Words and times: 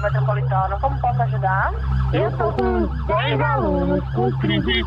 Metropolitana, 0.00 0.78
como 0.80 1.00
posso 1.00 1.22
ajudar? 1.22 1.72
Eu 2.12 2.36
tô 2.36 2.52
com 2.52 3.06
10 3.06 3.40
alunos 3.40 4.14
com 4.14 4.30
crise 4.38 4.82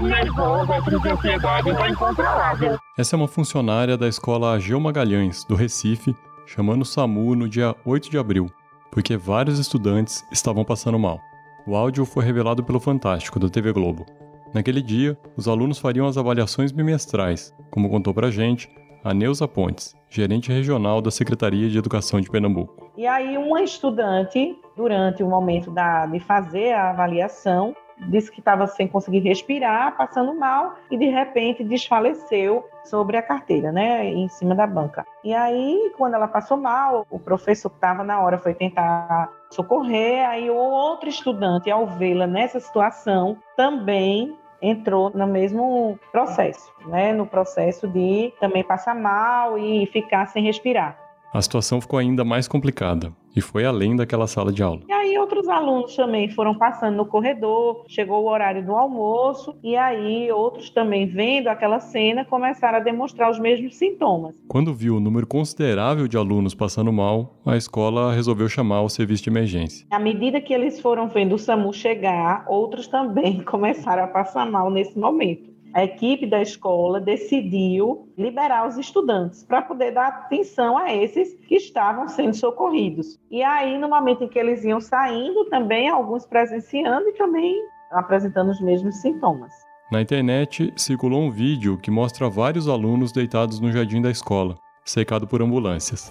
nervosa, 0.00 0.82
crise 0.82 1.02
de 1.02 1.08
ansiedade 1.08 1.70
incontrolável. 1.90 2.78
Essa 2.98 3.14
é 3.14 3.16
uma 3.16 3.28
funcionária 3.28 3.96
da 3.96 4.08
escola 4.08 4.54
Ageu 4.54 4.80
Magalhães, 4.80 5.44
do 5.44 5.54
Recife, 5.54 6.16
chamando 6.46 6.82
o 6.82 6.86
SAMU 6.86 7.34
no 7.34 7.48
dia 7.48 7.76
8 7.84 8.10
de 8.10 8.18
abril, 8.18 8.50
porque 8.90 9.16
vários 9.16 9.58
estudantes 9.58 10.24
estavam 10.32 10.64
passando 10.64 10.98
mal. 10.98 11.20
O 11.66 11.76
áudio 11.76 12.04
foi 12.04 12.24
revelado 12.24 12.64
pelo 12.64 12.80
Fantástico, 12.80 13.38
da 13.38 13.48
TV 13.48 13.72
Globo. 13.72 14.04
Naquele 14.52 14.82
dia, 14.82 15.16
os 15.36 15.46
alunos 15.46 15.78
fariam 15.78 16.06
as 16.06 16.18
avaliações 16.18 16.72
bimestrais, 16.72 17.54
como 17.70 17.88
contou 17.88 18.12
pra 18.12 18.30
gente 18.30 18.68
a 19.04 19.14
Neuza 19.14 19.48
Pontes, 19.48 19.94
gerente 20.10 20.52
regional 20.52 21.00
da 21.00 21.10
Secretaria 21.10 21.68
de 21.68 21.78
Educação 21.78 22.20
de 22.20 22.28
Pernambuco. 22.28 22.81
E 22.96 23.06
aí, 23.06 23.38
uma 23.38 23.62
estudante, 23.62 24.58
durante 24.76 25.22
o 25.22 25.26
momento 25.26 25.70
da, 25.70 26.04
de 26.06 26.20
fazer 26.20 26.72
a 26.72 26.90
avaliação, 26.90 27.74
disse 28.08 28.30
que 28.30 28.40
estava 28.40 28.66
sem 28.66 28.86
conseguir 28.86 29.20
respirar, 29.20 29.96
passando 29.96 30.34
mal 30.34 30.74
e 30.90 30.96
de 30.98 31.06
repente 31.06 31.64
desfaleceu 31.64 32.68
sobre 32.84 33.16
a 33.16 33.22
carteira, 33.22 33.70
né, 33.70 34.04
em 34.06 34.28
cima 34.28 34.54
da 34.54 34.66
banca. 34.66 35.06
E 35.22 35.32
aí, 35.32 35.92
quando 35.96 36.14
ela 36.14 36.28
passou 36.28 36.56
mal, 36.56 37.06
o 37.10 37.18
professor 37.18 37.70
que 37.70 37.76
estava 37.76 38.02
na 38.04 38.20
hora 38.20 38.38
foi 38.38 38.54
tentar 38.54 39.30
socorrer, 39.50 40.28
aí 40.28 40.50
o 40.50 40.56
outro 40.56 41.08
estudante, 41.08 41.70
ao 41.70 41.86
vê-la 41.86 42.26
nessa 42.26 42.60
situação, 42.60 43.38
também 43.56 44.36
entrou 44.60 45.10
no 45.10 45.26
mesmo 45.26 45.98
processo, 46.10 46.72
né, 46.86 47.12
no 47.12 47.26
processo 47.26 47.88
de 47.88 48.32
também 48.38 48.62
passar 48.62 48.94
mal 48.94 49.58
e 49.58 49.86
ficar 49.86 50.26
sem 50.26 50.44
respirar. 50.44 51.01
A 51.32 51.40
situação 51.40 51.80
ficou 51.80 51.98
ainda 51.98 52.24
mais 52.24 52.46
complicada 52.46 53.10
e 53.34 53.40
foi 53.40 53.64
além 53.64 53.96
daquela 53.96 54.26
sala 54.26 54.52
de 54.52 54.62
aula. 54.62 54.82
E 54.86 54.92
aí 54.92 55.18
outros 55.18 55.48
alunos 55.48 55.96
também 55.96 56.28
foram 56.28 56.54
passando 56.54 56.94
no 56.94 57.06
corredor, 57.06 57.84
chegou 57.88 58.22
o 58.22 58.28
horário 58.28 58.62
do 58.62 58.72
almoço 58.72 59.56
e 59.62 59.74
aí 59.74 60.30
outros 60.30 60.68
também 60.68 61.06
vendo 61.06 61.48
aquela 61.48 61.80
cena 61.80 62.22
começaram 62.22 62.76
a 62.76 62.82
demonstrar 62.82 63.30
os 63.30 63.38
mesmos 63.38 63.76
sintomas. 63.76 64.34
Quando 64.46 64.74
viu 64.74 64.96
o 64.96 65.00
número 65.00 65.26
considerável 65.26 66.06
de 66.06 66.18
alunos 66.18 66.54
passando 66.54 66.92
mal, 66.92 67.40
a 67.46 67.56
escola 67.56 68.12
resolveu 68.12 68.46
chamar 68.46 68.82
o 68.82 68.90
serviço 68.90 69.22
de 69.22 69.30
emergência. 69.30 69.86
À 69.90 69.98
medida 69.98 70.38
que 70.38 70.52
eles 70.52 70.80
foram 70.80 71.08
vendo 71.08 71.34
o 71.34 71.38
SAMU 71.38 71.72
chegar, 71.72 72.44
outros 72.46 72.86
também 72.86 73.40
começaram 73.44 74.04
a 74.04 74.08
passar 74.08 74.44
mal 74.44 74.70
nesse 74.70 74.98
momento 74.98 75.51
a 75.74 75.84
equipe 75.84 76.26
da 76.26 76.42
escola 76.42 77.00
decidiu 77.00 78.08
liberar 78.16 78.68
os 78.68 78.76
estudantes 78.76 79.42
para 79.42 79.62
poder 79.62 79.92
dar 79.92 80.08
atenção 80.08 80.76
a 80.76 80.94
esses 80.94 81.34
que 81.46 81.56
estavam 81.56 82.08
sendo 82.08 82.34
socorridos. 82.34 83.18
E 83.30 83.42
aí, 83.42 83.78
no 83.78 83.88
momento 83.88 84.24
em 84.24 84.28
que 84.28 84.38
eles 84.38 84.64
iam 84.64 84.80
saindo, 84.80 85.46
também 85.46 85.88
alguns 85.88 86.26
presenciando 86.26 87.08
e 87.08 87.12
também 87.14 87.56
apresentando 87.90 88.50
os 88.50 88.60
mesmos 88.60 88.96
sintomas. 88.96 89.52
Na 89.90 90.00
internet 90.00 90.72
circulou 90.76 91.22
um 91.22 91.30
vídeo 91.30 91.78
que 91.78 91.90
mostra 91.90 92.28
vários 92.28 92.68
alunos 92.68 93.12
deitados 93.12 93.60
no 93.60 93.70
jardim 93.70 94.00
da 94.00 94.10
escola, 94.10 94.56
cercado 94.84 95.26
por 95.26 95.42
ambulâncias. 95.42 96.10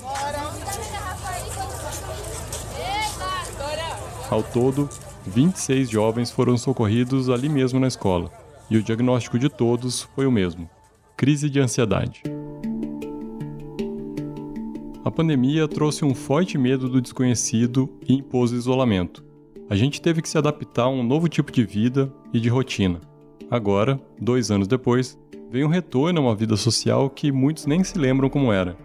Ao 4.29 4.41
todo, 4.41 4.87
26 5.25 5.89
jovens 5.89 6.31
foram 6.31 6.57
socorridos 6.57 7.29
ali 7.29 7.49
mesmo 7.49 7.79
na 7.79 7.87
escola 7.87 8.40
e 8.71 8.77
o 8.77 8.81
diagnóstico 8.81 9.37
de 9.37 9.49
todos 9.49 10.03
foi 10.15 10.25
o 10.25 10.31
mesmo: 10.31 10.67
crise 11.17 11.49
de 11.49 11.59
ansiedade. 11.59 12.23
A 15.03 15.11
pandemia 15.11 15.67
trouxe 15.67 16.05
um 16.05 16.15
forte 16.15 16.57
medo 16.57 16.87
do 16.87 17.01
desconhecido 17.01 17.89
e 18.07 18.13
impôs 18.13 18.51
isolamento. 18.51 19.23
A 19.69 19.75
gente 19.75 20.01
teve 20.01 20.21
que 20.21 20.29
se 20.29 20.37
adaptar 20.37 20.83
a 20.83 20.89
um 20.89 21.03
novo 21.03 21.27
tipo 21.27 21.51
de 21.51 21.65
vida 21.65 22.11
e 22.33 22.39
de 22.39 22.47
rotina. 22.47 23.01
Agora, 23.49 23.99
dois 24.19 24.49
anos 24.51 24.67
depois, 24.67 25.19
vem 25.49 25.65
um 25.65 25.69
retorno 25.69 26.19
a 26.19 26.23
uma 26.23 26.35
vida 26.35 26.55
social 26.55 27.09
que 27.09 27.31
muitos 27.31 27.65
nem 27.65 27.83
se 27.83 27.97
lembram 27.97 28.29
como 28.29 28.53
era. 28.53 28.77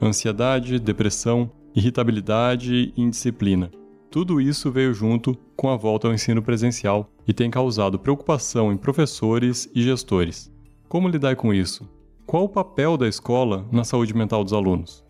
Ansiedade, 0.00 0.78
depressão, 0.78 1.50
irritabilidade 1.74 2.92
e 2.96 3.02
indisciplina. 3.02 3.70
Tudo 4.12 4.42
isso 4.42 4.70
veio 4.70 4.92
junto 4.92 5.34
com 5.56 5.70
a 5.70 5.76
volta 5.76 6.06
ao 6.06 6.12
ensino 6.12 6.42
presencial 6.42 7.10
e 7.26 7.32
tem 7.32 7.50
causado 7.50 7.98
preocupação 7.98 8.70
em 8.70 8.76
professores 8.76 9.70
e 9.74 9.82
gestores. 9.82 10.52
Como 10.86 11.08
lidar 11.08 11.34
com 11.34 11.54
isso? 11.54 11.88
Qual 12.26 12.44
o 12.44 12.48
papel 12.48 12.98
da 12.98 13.08
escola 13.08 13.66
na 13.72 13.84
saúde 13.84 14.14
mental 14.14 14.44
dos 14.44 14.52
alunos? 14.52 15.02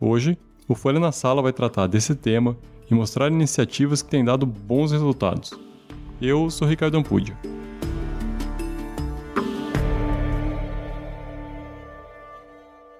Hoje, 0.00 0.38
o 0.66 0.74
Folha 0.74 0.98
na 0.98 1.12
Sala 1.12 1.42
vai 1.42 1.52
tratar 1.52 1.88
desse 1.88 2.14
tema 2.14 2.56
e 2.90 2.94
mostrar 2.94 3.30
iniciativas 3.30 4.00
que 4.00 4.08
têm 4.08 4.24
dado 4.24 4.46
bons 4.46 4.92
resultados. 4.92 5.52
Eu 6.18 6.48
sou 6.48 6.66
Ricardo 6.66 6.96
Ampudia. 6.96 7.36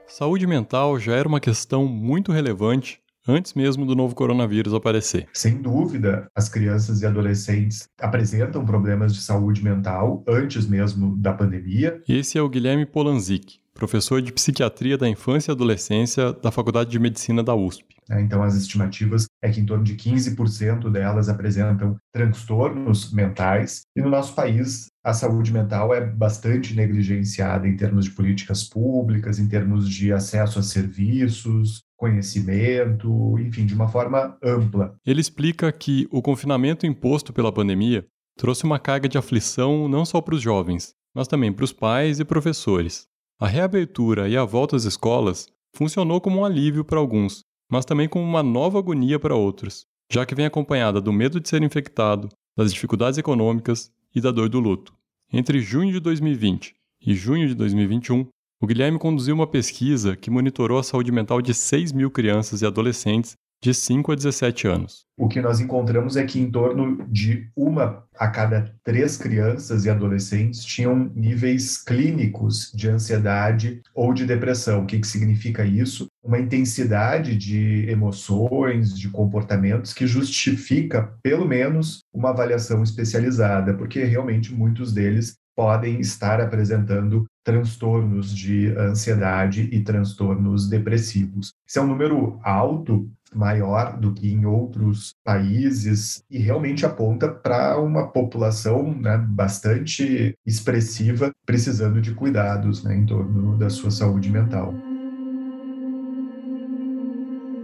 Saúde 0.07 0.47
mental 0.47 1.01
já 1.01 1.15
era 1.15 1.27
uma 1.27 1.41
questão 1.41 1.87
muito 1.87 2.33
relevante 2.33 3.01
antes 3.29 3.53
mesmo 3.55 3.85
do 3.85 3.95
novo 3.95 4.15
coronavírus 4.15 4.73
aparecer. 4.73 5.29
Sem 5.35 5.61
dúvida, 5.61 6.27
as 6.35 6.49
crianças 6.49 7.03
e 7.03 7.07
adolescentes 7.07 7.87
apresentam 8.01 8.65
problemas 8.65 9.15
de 9.15 9.21
saúde 9.21 9.63
mental 9.63 10.25
antes 10.27 10.67
mesmo 10.67 11.17
da 11.17 11.33
pandemia. 11.33 12.03
Esse 12.09 12.39
é 12.39 12.43
o 12.43 12.49
Guilherme 12.49 12.87
Polanzik, 12.87 13.59
professor 13.75 14.21
de 14.23 14.33
psiquiatria 14.33 14.99
da 14.99 15.09
infância 15.09 15.53
e 15.53 15.55
adolescência 15.55 16.33
da 16.33 16.51
Faculdade 16.51 16.91
de 16.91 16.99
Medicina 16.99 17.43
da 17.43 17.55
USP. 17.55 17.99
É, 18.11 18.21
então, 18.21 18.43
as 18.43 18.57
estimativas 18.57 19.27
é 19.43 19.51
que 19.51 19.61
em 19.61 19.67
torno 19.67 19.85
de 19.85 19.95
15% 19.95 20.91
delas 20.91 21.29
apresentam 21.29 21.97
transtornos 22.13 23.13
mentais, 23.13 23.83
e 23.95 24.01
no 24.01 24.09
nosso 24.09 24.35
país 24.35 24.87
a 25.05 25.13
saúde 25.13 25.53
mental 25.53 25.95
é 25.95 26.05
bastante 26.05 26.75
negligenciada 26.75 27.69
em 27.69 27.77
termos 27.77 28.07
de 28.07 28.11
políticas 28.13 28.65
públicas, 28.65 29.39
em 29.39 29.47
termos 29.47 29.89
de 29.89 30.13
acesso 30.13 30.59
a 30.59 30.63
serviços, 30.63 31.83
conhecimento, 31.99 33.37
enfim, 33.41 33.67
de 33.67 33.75
uma 33.75 33.89
forma 33.89 34.39
ampla. 34.43 34.95
Ele 35.05 35.21
explica 35.21 35.71
que 35.73 36.09
o 36.11 36.23
confinamento 36.23 36.87
imposto 36.87 37.33
pela 37.33 37.53
pandemia 37.53 38.07
trouxe 38.37 38.65
uma 38.65 38.79
carga 38.79 39.09
de 39.09 39.19
aflição 39.19 39.89
não 39.89 40.05
só 40.05 40.21
para 40.21 40.37
os 40.37 40.41
jovens, 40.41 40.95
mas 41.15 41.27
também 41.27 41.53
para 41.53 41.65
os 41.65 41.73
pais 41.73 42.21
e 42.21 42.25
professores. 42.25 43.09
A 43.41 43.49
reabertura 43.49 44.29
e 44.29 44.37
a 44.37 44.45
volta 44.45 44.77
às 44.77 44.85
escolas 44.85 45.49
funcionou 45.75 46.21
como 46.21 46.39
um 46.39 46.45
alívio 46.45 46.85
para 46.85 47.01
alguns, 47.01 47.43
mas 47.71 47.85
também 47.85 48.09
como 48.09 48.25
uma 48.25 48.43
nova 48.43 48.79
agonia 48.79 49.19
para 49.19 49.35
outros, 49.35 49.85
já 50.11 50.25
que 50.25 50.35
vem 50.35 50.47
acompanhada 50.47 51.01
do 51.01 51.13
medo 51.13 51.41
de 51.41 51.49
ser 51.49 51.63
infectado, 51.63 52.29
das 52.57 52.73
dificuldades 52.73 53.19
econômicas 53.19 53.91
e 54.15 54.21
da 54.21 54.31
dor 54.31 54.49
do 54.49 54.61
luto. 54.61 54.95
Entre 55.33 55.61
junho 55.61 55.93
de 55.93 56.01
2020 56.01 56.75
e 57.05 57.15
junho 57.15 57.49
de 57.49 57.55
2021, 57.55 58.27
o 58.61 58.67
Guilherme 58.67 58.99
conduziu 58.99 59.35
uma 59.35 59.47
pesquisa 59.47 60.17
que 60.17 60.31
monitorou 60.31 60.81
a 60.81 60.83
saúde 60.83 61.13
mental 61.13 61.41
de 61.41 61.55
6 61.55 61.93
mil 61.93 62.11
crianças 62.11 62.61
e 62.61 62.67
adolescentes 62.67 63.37
de 63.63 63.73
5 63.73 64.13
a 64.13 64.15
17 64.15 64.69
anos. 64.69 65.05
O 65.17 65.29
que 65.29 65.41
nós 65.41 65.61
encontramos 65.61 66.17
é 66.17 66.25
que 66.25 66.41
em 66.41 66.51
torno 66.51 67.05
de 67.09 67.51
uma 67.57 68.05
a 68.17 68.29
cada 68.29 68.73
três 68.85 69.17
crianças 69.17 69.85
e 69.85 69.91
adolescentes 69.91 70.65
tinham 70.65 71.11
níveis 71.15 71.77
clínicos 71.77 72.73
de 72.75 72.89
ansiedade 72.89 73.81
ou 73.95 74.13
de 74.13 74.25
depressão. 74.25 74.83
O 74.83 74.87
que, 74.87 74.99
que 74.99 75.07
significa 75.07 75.65
isso? 75.65 76.07
Uma 76.23 76.39
intensidade 76.39 77.37
de 77.37 77.89
emoções, 77.89 78.97
de 78.97 79.09
comportamentos 79.09 79.93
que 79.93 80.07
justifica, 80.07 81.13
pelo 81.23 81.47
menos, 81.47 82.01
uma 82.13 82.31
avaliação 82.31 82.83
especializada, 82.83 83.75
porque 83.75 84.05
realmente 84.05 84.55
muitos 84.55 84.93
deles 84.93 85.37
podem 85.59 85.99
estar 85.99 86.41
apresentando 86.41 87.27
transtornos 87.45 88.33
de 88.33 88.69
ansiedade 88.79 89.69
e 89.73 89.81
transtornos 89.81 90.69
depressivos. 90.69 91.53
Isso 91.67 91.81
é 91.81 91.83
um 91.83 91.89
número 91.89 92.39
alto, 92.45 93.11
maior 93.35 93.99
do 93.99 94.15
que 94.15 94.31
em 94.31 94.47
outros 94.47 95.17
países 95.25 96.23
e 96.31 96.39
realmente 96.39 96.87
aponta 96.87 97.29
para 97.29 97.77
uma 97.81 98.07
população 98.07 98.95
né, 98.95 99.19
bastante 99.19 100.33
expressiva 100.47 101.33
precisando 101.45 102.01
de 102.01 102.15
cuidados 102.15 102.85
né, 102.85 102.97
em 102.97 103.05
torno 103.05 103.59
da 103.59 103.69
sua 103.69 103.91
saúde 103.91 104.31
mental. 104.31 104.73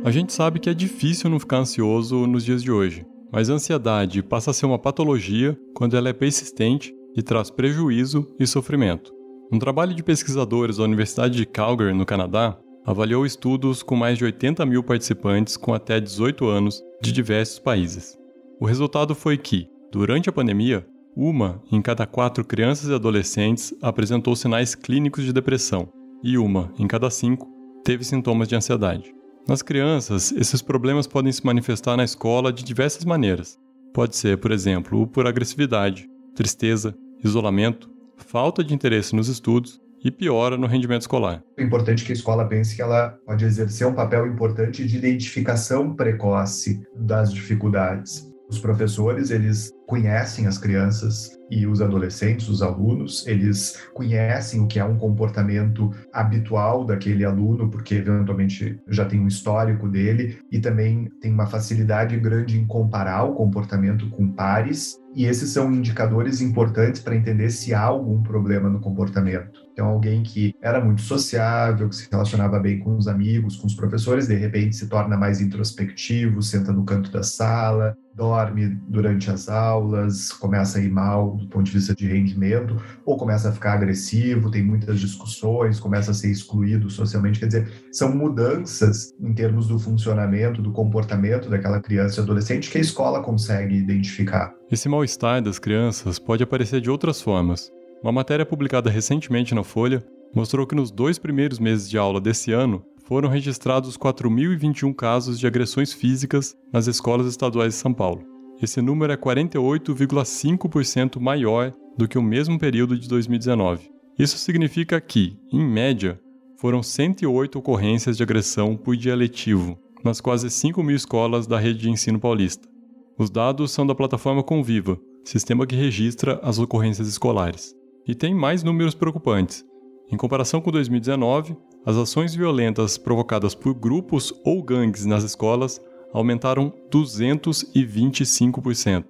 A 0.04 0.10
gente 0.10 0.32
sabe 0.32 0.58
que 0.58 0.68
é 0.68 0.74
difícil 0.74 1.30
não 1.30 1.38
ficar 1.38 1.58
ansioso 1.58 2.26
nos 2.26 2.44
dias 2.44 2.60
de 2.60 2.72
hoje, 2.72 3.06
mas 3.30 3.48
a 3.48 3.54
ansiedade 3.54 4.20
passa 4.20 4.50
a 4.50 4.54
ser 4.54 4.66
uma 4.66 4.80
patologia 4.80 5.56
quando 5.76 5.96
ela 5.96 6.08
é 6.08 6.12
persistente 6.12 6.92
e 7.16 7.22
traz 7.22 7.50
prejuízo 7.50 8.26
e 8.38 8.46
sofrimento. 8.46 9.12
Um 9.52 9.58
trabalho 9.58 9.94
de 9.94 10.02
pesquisadores 10.02 10.78
da 10.78 10.84
Universidade 10.84 11.36
de 11.36 11.46
Calgary, 11.46 11.92
no 11.92 12.06
Canadá, 12.06 12.58
avaliou 12.84 13.24
estudos 13.24 13.82
com 13.82 13.96
mais 13.96 14.18
de 14.18 14.24
80 14.24 14.64
mil 14.66 14.82
participantes 14.82 15.56
com 15.56 15.72
até 15.72 16.00
18 16.00 16.46
anos 16.46 16.82
de 17.00 17.12
diversos 17.12 17.58
países. 17.58 18.18
O 18.60 18.66
resultado 18.66 19.14
foi 19.14 19.38
que, 19.38 19.68
durante 19.90 20.28
a 20.28 20.32
pandemia, 20.32 20.86
uma 21.16 21.62
em 21.70 21.80
cada 21.80 22.06
quatro 22.06 22.44
crianças 22.44 22.90
e 22.90 22.94
adolescentes 22.94 23.72
apresentou 23.80 24.34
sinais 24.34 24.74
clínicos 24.74 25.24
de 25.24 25.32
depressão 25.32 25.88
e 26.22 26.36
uma 26.36 26.72
em 26.78 26.86
cada 26.86 27.08
cinco 27.10 27.48
teve 27.84 28.02
sintomas 28.02 28.48
de 28.48 28.56
ansiedade. 28.56 29.14
Nas 29.46 29.62
crianças, 29.62 30.32
esses 30.32 30.62
problemas 30.62 31.06
podem 31.06 31.30
se 31.30 31.44
manifestar 31.44 31.96
na 31.96 32.04
escola 32.04 32.52
de 32.52 32.64
diversas 32.64 33.04
maneiras. 33.04 33.58
Pode 33.92 34.16
ser, 34.16 34.38
por 34.38 34.50
exemplo, 34.50 35.06
por 35.06 35.26
agressividade, 35.26 36.08
tristeza, 36.34 36.96
isolamento, 37.26 37.90
falta 38.16 38.62
de 38.62 38.74
interesse 38.74 39.14
nos 39.16 39.28
estudos 39.28 39.80
e 40.04 40.10
piora 40.10 40.56
no 40.58 40.66
rendimento 40.66 41.00
escolar. 41.00 41.42
É 41.56 41.62
importante 41.62 42.04
que 42.04 42.12
a 42.12 42.14
escola 42.14 42.46
pense 42.46 42.76
que 42.76 42.82
ela 42.82 43.18
pode 43.26 43.44
exercer 43.44 43.86
um 43.86 43.94
papel 43.94 44.26
importante 44.26 44.86
de 44.86 44.98
identificação 44.98 45.94
precoce 45.94 46.82
das 46.94 47.32
dificuldades. 47.32 48.30
Os 48.50 48.58
professores, 48.58 49.30
eles 49.30 49.72
conhecem 49.86 50.46
as 50.46 50.58
crianças 50.58 51.38
e 51.50 51.66
os 51.66 51.80
adolescentes, 51.80 52.48
os 52.48 52.60
alunos, 52.60 53.26
eles 53.26 53.78
conhecem 53.94 54.60
o 54.60 54.66
que 54.66 54.78
é 54.78 54.84
um 54.84 54.98
comportamento 54.98 55.90
habitual 56.12 56.84
daquele 56.84 57.24
aluno, 57.24 57.70
porque 57.70 57.94
eventualmente 57.94 58.78
já 58.88 59.06
tem 59.06 59.18
um 59.18 59.26
histórico 59.26 59.88
dele 59.88 60.38
e 60.52 60.58
também 60.58 61.10
tem 61.20 61.32
uma 61.32 61.46
facilidade 61.46 62.18
grande 62.18 62.58
em 62.58 62.66
comparar 62.66 63.24
o 63.24 63.34
comportamento 63.34 64.08
com 64.10 64.30
pares 64.30 64.98
e 65.14 65.26
esses 65.26 65.50
são 65.50 65.72
indicadores 65.72 66.40
importantes 66.40 67.00
para 67.00 67.16
entender 67.16 67.50
se 67.50 67.72
há 67.72 67.82
algum 67.82 68.22
problema 68.22 68.68
no 68.68 68.80
comportamento. 68.80 69.63
Então, 69.74 69.88
alguém 69.88 70.22
que 70.22 70.54
era 70.62 70.82
muito 70.82 71.02
sociável, 71.02 71.88
que 71.88 71.96
se 71.96 72.08
relacionava 72.08 72.60
bem 72.60 72.78
com 72.78 72.96
os 72.96 73.08
amigos, 73.08 73.56
com 73.56 73.66
os 73.66 73.74
professores, 73.74 74.28
de 74.28 74.36
repente 74.36 74.76
se 74.76 74.88
torna 74.88 75.16
mais 75.16 75.40
introspectivo, 75.40 76.40
senta 76.40 76.72
no 76.72 76.84
canto 76.84 77.10
da 77.10 77.24
sala, 77.24 77.96
dorme 78.14 78.68
durante 78.88 79.28
as 79.32 79.48
aulas, 79.48 80.32
começa 80.32 80.78
a 80.78 80.80
ir 80.80 80.92
mal 80.92 81.36
do 81.36 81.48
ponto 81.48 81.64
de 81.66 81.72
vista 81.72 81.92
de 81.92 82.06
rendimento, 82.06 82.80
ou 83.04 83.16
começa 83.16 83.48
a 83.48 83.52
ficar 83.52 83.72
agressivo, 83.72 84.48
tem 84.48 84.62
muitas 84.62 85.00
discussões, 85.00 85.80
começa 85.80 86.12
a 86.12 86.14
ser 86.14 86.30
excluído 86.30 86.88
socialmente. 86.88 87.40
Quer 87.40 87.46
dizer, 87.46 87.72
são 87.90 88.14
mudanças 88.14 89.12
em 89.20 89.34
termos 89.34 89.66
do 89.66 89.76
funcionamento, 89.76 90.62
do 90.62 90.70
comportamento 90.70 91.50
daquela 91.50 91.80
criança 91.80 92.20
e 92.20 92.22
adolescente 92.22 92.70
que 92.70 92.78
a 92.78 92.80
escola 92.80 93.20
consegue 93.20 93.74
identificar. 93.74 94.54
Esse 94.70 94.88
mal-estar 94.88 95.42
das 95.42 95.58
crianças 95.58 96.16
pode 96.16 96.44
aparecer 96.44 96.80
de 96.80 96.88
outras 96.88 97.20
formas. 97.20 97.72
Uma 98.04 98.12
matéria 98.12 98.44
publicada 98.44 98.90
recentemente 98.90 99.54
na 99.54 99.64
Folha 99.64 100.04
mostrou 100.34 100.66
que 100.66 100.74
nos 100.74 100.90
dois 100.90 101.18
primeiros 101.18 101.58
meses 101.58 101.88
de 101.88 101.96
aula 101.96 102.20
desse 102.20 102.52
ano 102.52 102.84
foram 103.06 103.30
registrados 103.30 103.96
4.021 103.96 104.94
casos 104.94 105.40
de 105.40 105.46
agressões 105.46 105.90
físicas 105.90 106.54
nas 106.70 106.86
escolas 106.86 107.26
estaduais 107.26 107.72
de 107.72 107.80
São 107.80 107.94
Paulo. 107.94 108.22
Esse 108.60 108.82
número 108.82 109.10
é 109.10 109.16
48,5% 109.16 111.18
maior 111.18 111.72
do 111.96 112.06
que 112.06 112.18
o 112.18 112.22
mesmo 112.22 112.58
período 112.58 112.98
de 112.98 113.08
2019. 113.08 113.90
Isso 114.18 114.36
significa 114.36 115.00
que, 115.00 115.38
em 115.50 115.64
média, 115.64 116.20
foram 116.58 116.82
108 116.82 117.58
ocorrências 117.58 118.18
de 118.18 118.22
agressão 118.22 118.76
por 118.76 118.98
dia 118.98 119.16
letivo 119.16 119.78
nas 120.04 120.20
quase 120.20 120.50
5 120.50 120.82
mil 120.82 120.94
escolas 120.94 121.46
da 121.46 121.58
rede 121.58 121.78
de 121.78 121.90
ensino 121.90 122.20
paulista. 122.20 122.68
Os 123.16 123.30
dados 123.30 123.72
são 123.72 123.86
da 123.86 123.94
plataforma 123.94 124.42
Conviva, 124.42 125.00
sistema 125.24 125.66
que 125.66 125.74
registra 125.74 126.38
as 126.42 126.58
ocorrências 126.58 127.08
escolares. 127.08 127.74
E 128.06 128.14
tem 128.14 128.34
mais 128.34 128.62
números 128.62 128.94
preocupantes. 128.94 129.64
Em 130.12 130.16
comparação 130.16 130.60
com 130.60 130.70
2019, 130.70 131.56
as 131.86 131.96
ações 131.96 132.34
violentas 132.34 132.98
provocadas 132.98 133.54
por 133.54 133.72
grupos 133.74 134.30
ou 134.44 134.62
gangues 134.62 135.06
nas 135.06 135.24
escolas 135.24 135.80
aumentaram 136.12 136.70
225%. 136.90 139.04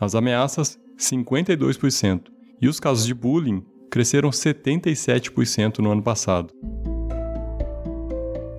As 0.00 0.14
ameaças, 0.14 0.78
52%. 0.98 2.22
E 2.60 2.68
os 2.68 2.80
casos 2.80 3.06
de 3.06 3.14
bullying 3.14 3.64
cresceram 3.90 4.30
77% 4.30 5.78
no 5.78 5.92
ano 5.92 6.02
passado. 6.02 6.52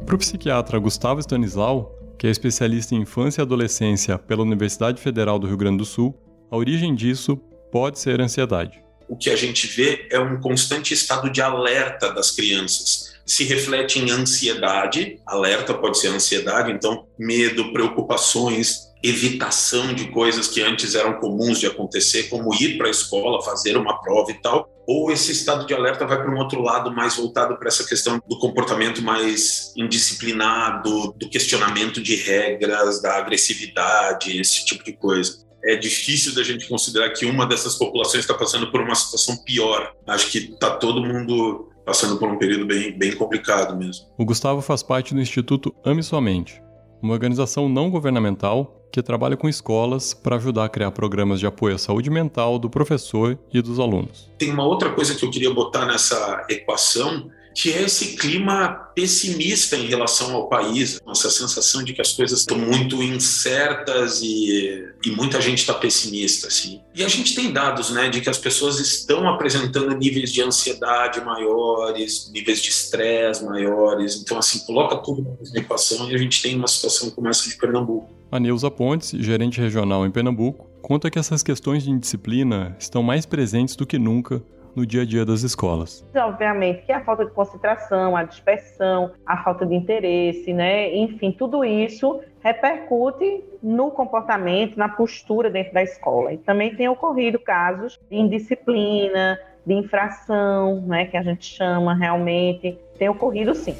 Para 0.05 0.15
o 0.15 0.19
psiquiatra 0.19 0.79
Gustavo 0.79 1.19
Stanislau, 1.19 1.93
que 2.17 2.27
é 2.27 2.29
especialista 2.29 2.95
em 2.95 3.01
infância 3.01 3.41
e 3.41 3.43
adolescência 3.43 4.17
pela 4.17 4.43
Universidade 4.43 5.01
Federal 5.01 5.37
do 5.37 5.47
Rio 5.47 5.57
Grande 5.57 5.77
do 5.77 5.85
Sul, 5.85 6.15
a 6.49 6.57
origem 6.57 6.95
disso 6.95 7.37
pode 7.71 7.99
ser 7.99 8.21
ansiedade. 8.21 8.81
O 9.09 9.17
que 9.17 9.31
a 9.31 9.35
gente 9.35 9.65
vê 9.65 10.07
é 10.11 10.19
um 10.19 10.39
constante 10.39 10.93
estado 10.93 11.31
de 11.31 11.41
alerta 11.41 12.13
das 12.13 12.29
crianças. 12.29 13.09
Se 13.25 13.43
reflete 13.43 13.97
em 13.97 14.11
ansiedade, 14.11 15.19
alerta 15.25 15.73
pode 15.73 15.97
ser 15.97 16.09
ansiedade, 16.09 16.71
então 16.71 17.07
medo, 17.17 17.73
preocupações, 17.73 18.87
evitação 19.01 19.93
de 19.95 20.11
coisas 20.11 20.47
que 20.47 20.61
antes 20.61 20.93
eram 20.93 21.19
comuns 21.19 21.59
de 21.59 21.65
acontecer, 21.65 22.23
como 22.29 22.53
ir 22.53 22.77
para 22.77 22.87
a 22.87 22.91
escola, 22.91 23.43
fazer 23.43 23.77
uma 23.77 23.99
prova 23.99 24.29
e 24.29 24.35
tal, 24.35 24.69
ou 24.87 25.11
esse 25.11 25.31
estado 25.31 25.65
de 25.65 25.73
alerta 25.73 26.05
vai 26.05 26.21
para 26.21 26.31
um 26.31 26.37
outro 26.37 26.61
lado 26.61 26.91
mais 26.91 27.15
voltado 27.15 27.57
para 27.57 27.67
essa 27.67 27.85
questão 27.87 28.21
do 28.27 28.37
comportamento 28.37 29.01
mais 29.01 29.73
indisciplinado, 29.75 31.13
do 31.13 31.29
questionamento 31.29 32.01
de 32.01 32.15
regras, 32.15 33.01
da 33.01 33.15
agressividade, 33.15 34.39
esse 34.39 34.65
tipo 34.65 34.83
de 34.83 34.93
coisa 34.93 35.48
é 35.63 35.75
difícil 35.75 36.33
da 36.35 36.43
gente 36.43 36.67
considerar 36.67 37.09
que 37.11 37.25
uma 37.25 37.45
dessas 37.45 37.75
populações 37.75 38.23
está 38.23 38.33
passando 38.33 38.71
por 38.71 38.81
uma 38.81 38.95
situação 38.95 39.37
pior. 39.37 39.93
Acho 40.07 40.31
que 40.31 40.37
está 40.37 40.71
todo 40.71 41.05
mundo 41.05 41.69
passando 41.85 42.17
por 42.17 42.29
um 42.29 42.37
período 42.37 42.65
bem, 42.65 42.97
bem 42.97 43.15
complicado 43.15 43.75
mesmo. 43.75 44.05
O 44.17 44.25
Gustavo 44.25 44.61
faz 44.61 44.83
parte 44.83 45.13
do 45.13 45.21
Instituto 45.21 45.73
Ame 45.83 46.03
Sua 46.03 46.21
Mente, 46.21 46.61
uma 47.01 47.13
organização 47.13 47.67
não 47.67 47.89
governamental 47.89 48.75
que 48.91 49.01
trabalha 49.01 49.37
com 49.37 49.47
escolas 49.47 50.13
para 50.13 50.35
ajudar 50.35 50.65
a 50.65 50.69
criar 50.69 50.91
programas 50.91 51.39
de 51.39 51.45
apoio 51.45 51.75
à 51.75 51.77
saúde 51.77 52.09
mental 52.09 52.57
do 52.57 52.69
professor 52.69 53.37
e 53.53 53.61
dos 53.61 53.79
alunos. 53.79 54.29
Tem 54.37 54.51
uma 54.51 54.65
outra 54.65 54.91
coisa 54.91 55.15
que 55.15 55.23
eu 55.23 55.29
queria 55.29 55.53
botar 55.53 55.85
nessa 55.85 56.45
equação, 56.49 57.29
que 57.61 57.73
é 57.73 57.81
esse 57.81 58.15
clima 58.15 58.69
pessimista 58.95 59.75
em 59.75 59.85
relação 59.85 60.33
ao 60.33 60.47
país, 60.47 61.01
essa 61.05 61.29
sensação 61.29 61.83
de 61.83 61.91
que 61.91 61.99
as 61.99 62.13
coisas 62.13 62.39
estão 62.39 62.57
muito 62.57 63.03
incertas 63.03 64.21
e, 64.21 64.81
e 65.05 65.11
muita 65.11 65.41
gente 65.41 65.57
está 65.57 65.73
pessimista, 65.73 66.47
assim. 66.47 66.79
E 66.95 67.03
a 67.03 67.09
gente 67.09 67.35
tem 67.35 67.51
dados, 67.51 67.89
né, 67.89 68.07
de 68.07 68.21
que 68.21 68.29
as 68.29 68.37
pessoas 68.37 68.79
estão 68.79 69.27
apresentando 69.27 69.93
níveis 69.97 70.31
de 70.31 70.41
ansiedade 70.41 71.19
maiores, 71.19 72.31
níveis 72.33 72.61
de 72.61 72.69
estresse 72.69 73.43
maiores. 73.43 74.21
Então, 74.21 74.37
assim, 74.37 74.59
coloca 74.59 74.95
tudo 74.95 75.37
na 75.53 75.59
equação 75.59 76.09
e 76.09 76.15
a 76.15 76.17
gente 76.17 76.41
tem 76.41 76.55
uma 76.55 76.67
situação 76.67 77.09
como 77.09 77.27
essa 77.27 77.49
de 77.49 77.57
Pernambuco. 77.57 78.09
A 78.31 78.39
Neuza 78.39 78.71
Pontes, 78.71 79.11
gerente 79.19 79.59
regional 79.59 80.05
em 80.05 80.11
Pernambuco, 80.11 80.65
conta 80.81 81.11
que 81.11 81.19
essas 81.19 81.43
questões 81.43 81.83
de 81.83 81.91
indisciplina 81.91 82.73
estão 82.79 83.03
mais 83.03 83.25
presentes 83.25 83.75
do 83.75 83.85
que 83.85 83.99
nunca 83.99 84.41
no 84.75 84.85
dia 84.85 85.01
a 85.01 85.05
dia 85.05 85.25
das 85.25 85.43
escolas. 85.43 86.05
Obviamente 86.15 86.85
que 86.85 86.91
a 86.91 87.03
falta 87.03 87.25
de 87.25 87.31
concentração, 87.31 88.15
a 88.15 88.23
dispersão, 88.23 89.11
a 89.25 89.43
falta 89.43 89.65
de 89.65 89.75
interesse, 89.75 90.53
né? 90.53 90.95
Enfim, 90.95 91.31
tudo 91.31 91.63
isso 91.63 92.19
repercute 92.41 93.43
no 93.61 93.91
comportamento, 93.91 94.77
na 94.77 94.89
postura 94.89 95.49
dentro 95.49 95.73
da 95.73 95.83
escola. 95.83 96.33
E 96.33 96.37
também 96.37 96.75
tem 96.75 96.87
ocorrido 96.87 97.39
casos 97.39 97.99
de 98.09 98.17
indisciplina, 98.17 99.37
de 99.65 99.73
infração, 99.73 100.81
né, 100.81 101.05
que 101.05 101.17
a 101.17 101.21
gente 101.21 101.45
chama 101.45 101.93
realmente, 101.93 102.77
tem 102.97 103.09
ocorrido 103.09 103.53
sim. 103.53 103.75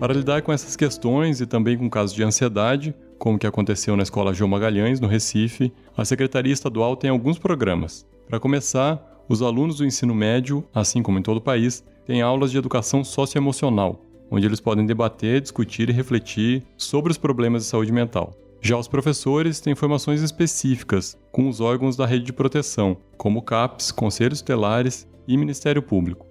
Para 0.00 0.12
lidar 0.12 0.42
com 0.42 0.52
essas 0.52 0.76
questões 0.76 1.40
e 1.40 1.46
também 1.46 1.78
com 1.78 1.88
casos 1.88 2.14
de 2.14 2.22
ansiedade, 2.22 2.94
como 3.18 3.38
que 3.38 3.46
aconteceu 3.46 3.96
na 3.96 4.02
Escola 4.02 4.34
João 4.34 4.50
Magalhães, 4.50 5.00
no 5.00 5.08
Recife, 5.08 5.72
a 5.96 6.04
Secretaria 6.04 6.52
Estadual 6.52 6.96
tem 6.96 7.10
alguns 7.10 7.38
programas. 7.38 8.06
Para 8.28 8.40
começar, 8.40 9.24
os 9.28 9.42
alunos 9.42 9.78
do 9.78 9.86
ensino 9.86 10.14
médio, 10.14 10.64
assim 10.74 11.02
como 11.02 11.18
em 11.18 11.22
todo 11.22 11.38
o 11.38 11.42
país, 11.42 11.84
têm 12.04 12.22
aulas 12.22 12.50
de 12.50 12.58
educação 12.58 13.02
socioemocional, 13.02 14.00
onde 14.30 14.46
eles 14.46 14.60
podem 14.60 14.86
debater, 14.86 15.40
discutir 15.40 15.88
e 15.88 15.92
refletir 15.92 16.62
sobre 16.76 17.10
os 17.10 17.18
problemas 17.18 17.62
de 17.62 17.68
saúde 17.68 17.92
mental. 17.92 18.34
Já 18.60 18.76
os 18.76 18.88
professores 18.88 19.60
têm 19.60 19.74
formações 19.74 20.22
específicas 20.22 21.16
com 21.30 21.48
os 21.48 21.60
órgãos 21.60 21.96
da 21.96 22.06
rede 22.06 22.24
de 22.24 22.32
proteção, 22.32 22.96
como 23.16 23.42
CAPES, 23.42 23.92
Conselhos 23.92 24.40
Tutelares 24.40 25.06
e 25.26 25.36
Ministério 25.36 25.82
Público. 25.82 26.26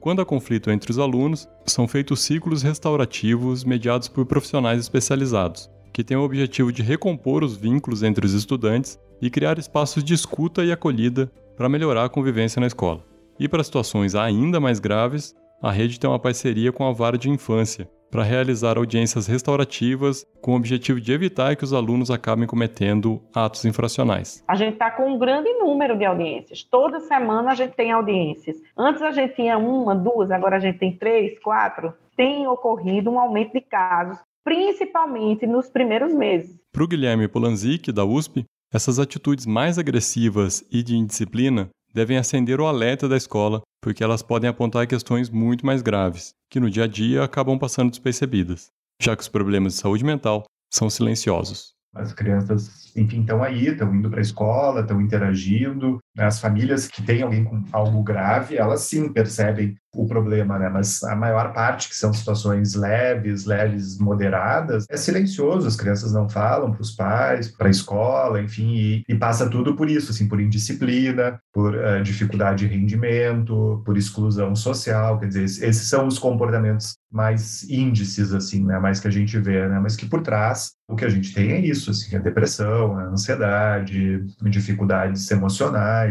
Quando 0.00 0.22
há 0.22 0.24
conflito 0.24 0.70
entre 0.70 0.90
os 0.90 0.98
alunos, 0.98 1.48
são 1.66 1.88
feitos 1.88 2.20
ciclos 2.20 2.62
restaurativos 2.62 3.64
mediados 3.64 4.08
por 4.08 4.24
profissionais 4.26 4.80
especializados, 4.80 5.68
que 5.98 6.04
têm 6.04 6.16
o 6.16 6.22
objetivo 6.22 6.72
de 6.72 6.80
recompor 6.80 7.42
os 7.42 7.56
vínculos 7.56 8.04
entre 8.04 8.24
os 8.24 8.32
estudantes 8.32 8.96
e 9.20 9.28
criar 9.28 9.58
espaços 9.58 10.04
de 10.04 10.14
escuta 10.14 10.62
e 10.64 10.70
acolhida 10.70 11.28
para 11.56 11.68
melhorar 11.68 12.04
a 12.04 12.08
convivência 12.08 12.60
na 12.60 12.68
escola. 12.68 13.04
E 13.36 13.48
para 13.48 13.64
situações 13.64 14.14
ainda 14.14 14.60
mais 14.60 14.78
graves, 14.78 15.34
a 15.60 15.72
rede 15.72 15.98
tem 15.98 16.08
uma 16.08 16.20
parceria 16.20 16.70
com 16.70 16.86
a 16.86 16.92
Vara 16.92 17.18
de 17.18 17.28
Infância 17.28 17.90
para 18.12 18.22
realizar 18.22 18.78
audiências 18.78 19.26
restaurativas 19.26 20.24
com 20.40 20.52
o 20.52 20.56
objetivo 20.56 21.00
de 21.00 21.12
evitar 21.12 21.56
que 21.56 21.64
os 21.64 21.72
alunos 21.72 22.12
acabem 22.12 22.46
cometendo 22.46 23.20
atos 23.34 23.64
infracionais. 23.64 24.44
A 24.46 24.54
gente 24.54 24.74
está 24.74 24.92
com 24.92 25.12
um 25.12 25.18
grande 25.18 25.52
número 25.54 25.98
de 25.98 26.04
audiências. 26.04 26.62
Toda 26.62 27.00
semana 27.00 27.50
a 27.50 27.54
gente 27.56 27.74
tem 27.74 27.90
audiências. 27.90 28.56
Antes 28.76 29.02
a 29.02 29.10
gente 29.10 29.34
tinha 29.34 29.58
uma, 29.58 29.96
duas, 29.96 30.30
agora 30.30 30.58
a 30.58 30.60
gente 30.60 30.78
tem 30.78 30.96
três, 30.96 31.36
quatro. 31.40 31.92
Tem 32.16 32.46
ocorrido 32.46 33.10
um 33.10 33.18
aumento 33.18 33.52
de 33.52 33.60
casos 33.60 34.27
principalmente 34.48 35.46
nos 35.46 35.68
primeiros 35.68 36.14
meses. 36.14 36.58
Para 36.72 36.82
o 36.82 36.88
Guilherme 36.88 37.28
Polanzik, 37.28 37.92
da 37.92 38.02
USP, 38.02 38.46
essas 38.72 38.98
atitudes 38.98 39.44
mais 39.44 39.78
agressivas 39.78 40.64
e 40.72 40.82
de 40.82 40.96
indisciplina 40.96 41.68
devem 41.92 42.16
acender 42.16 42.58
o 42.58 42.66
alerta 42.66 43.06
da 43.06 43.16
escola, 43.16 43.60
porque 43.82 44.02
elas 44.02 44.22
podem 44.22 44.48
apontar 44.48 44.86
questões 44.86 45.28
muito 45.28 45.66
mais 45.66 45.82
graves, 45.82 46.30
que 46.50 46.58
no 46.58 46.70
dia 46.70 46.84
a 46.84 46.86
dia 46.86 47.22
acabam 47.22 47.58
passando 47.58 47.90
despercebidas, 47.90 48.68
já 49.02 49.14
que 49.14 49.20
os 49.20 49.28
problemas 49.28 49.74
de 49.74 49.80
saúde 49.80 50.02
mental 50.02 50.44
são 50.72 50.88
silenciosos. 50.88 51.72
As 51.94 52.14
crianças, 52.14 52.96
enfim, 52.96 53.20
estão 53.20 53.42
aí, 53.42 53.66
estão 53.66 53.94
indo 53.94 54.08
para 54.08 54.20
a 54.20 54.22
escola, 54.22 54.80
estão 54.80 54.98
interagindo. 55.00 55.98
Né? 56.18 56.24
As 56.24 56.40
famílias 56.40 56.88
que 56.88 57.00
têm 57.00 57.22
alguém 57.22 57.44
com 57.44 57.62
algo 57.70 58.02
grave, 58.02 58.56
elas 58.56 58.80
sim 58.80 59.08
percebem 59.12 59.76
o 59.94 60.06
problema, 60.06 60.58
né? 60.58 60.68
Mas 60.68 61.02
a 61.04 61.16
maior 61.16 61.52
parte, 61.52 61.88
que 61.88 61.94
são 61.94 62.12
situações 62.12 62.74
leves, 62.74 63.44
leves, 63.44 63.98
moderadas, 63.98 64.84
é 64.90 64.96
silencioso. 64.96 65.66
As 65.66 65.76
crianças 65.76 66.12
não 66.12 66.28
falam 66.28 66.72
para 66.72 66.82
os 66.82 66.90
pais, 66.90 67.48
para 67.48 67.68
a 67.68 67.70
escola, 67.70 68.40
enfim, 68.42 68.74
e, 68.74 69.04
e, 69.08 69.14
passa 69.14 69.48
tudo 69.48 69.74
por 69.74 69.88
isso, 69.88 70.10
assim, 70.10 70.28
por 70.28 70.40
indisciplina, 70.40 71.40
por 71.52 71.74
uh, 71.74 72.02
dificuldade 72.02 72.66
de 72.66 72.74
rendimento, 72.74 73.82
por 73.84 73.96
exclusão 73.96 74.54
social. 74.54 75.18
Quer 75.18 75.28
dizer, 75.28 75.44
esses 75.44 75.88
são 75.88 76.06
os 76.06 76.18
comportamentos 76.18 76.96
mais 77.10 77.68
índices, 77.68 78.34
assim, 78.34 78.64
né? 78.64 78.78
Mais 78.78 79.00
que 79.00 79.08
a 79.08 79.12
gente 79.12 79.38
vê, 79.38 79.66
né? 79.66 79.78
Mas 79.80 79.96
que 79.96 80.06
por 80.06 80.20
trás 80.22 80.72
o 80.88 80.96
que 80.96 81.04
a 81.04 81.08
gente 81.08 81.34
tem 81.34 81.52
é 81.52 81.60
isso, 81.60 81.90
assim, 81.90 82.16
a 82.16 82.18
depressão, 82.18 82.98
a 82.98 83.04
ansiedade, 83.04 84.24
dificuldades 84.42 85.30
emocionais. 85.30 86.07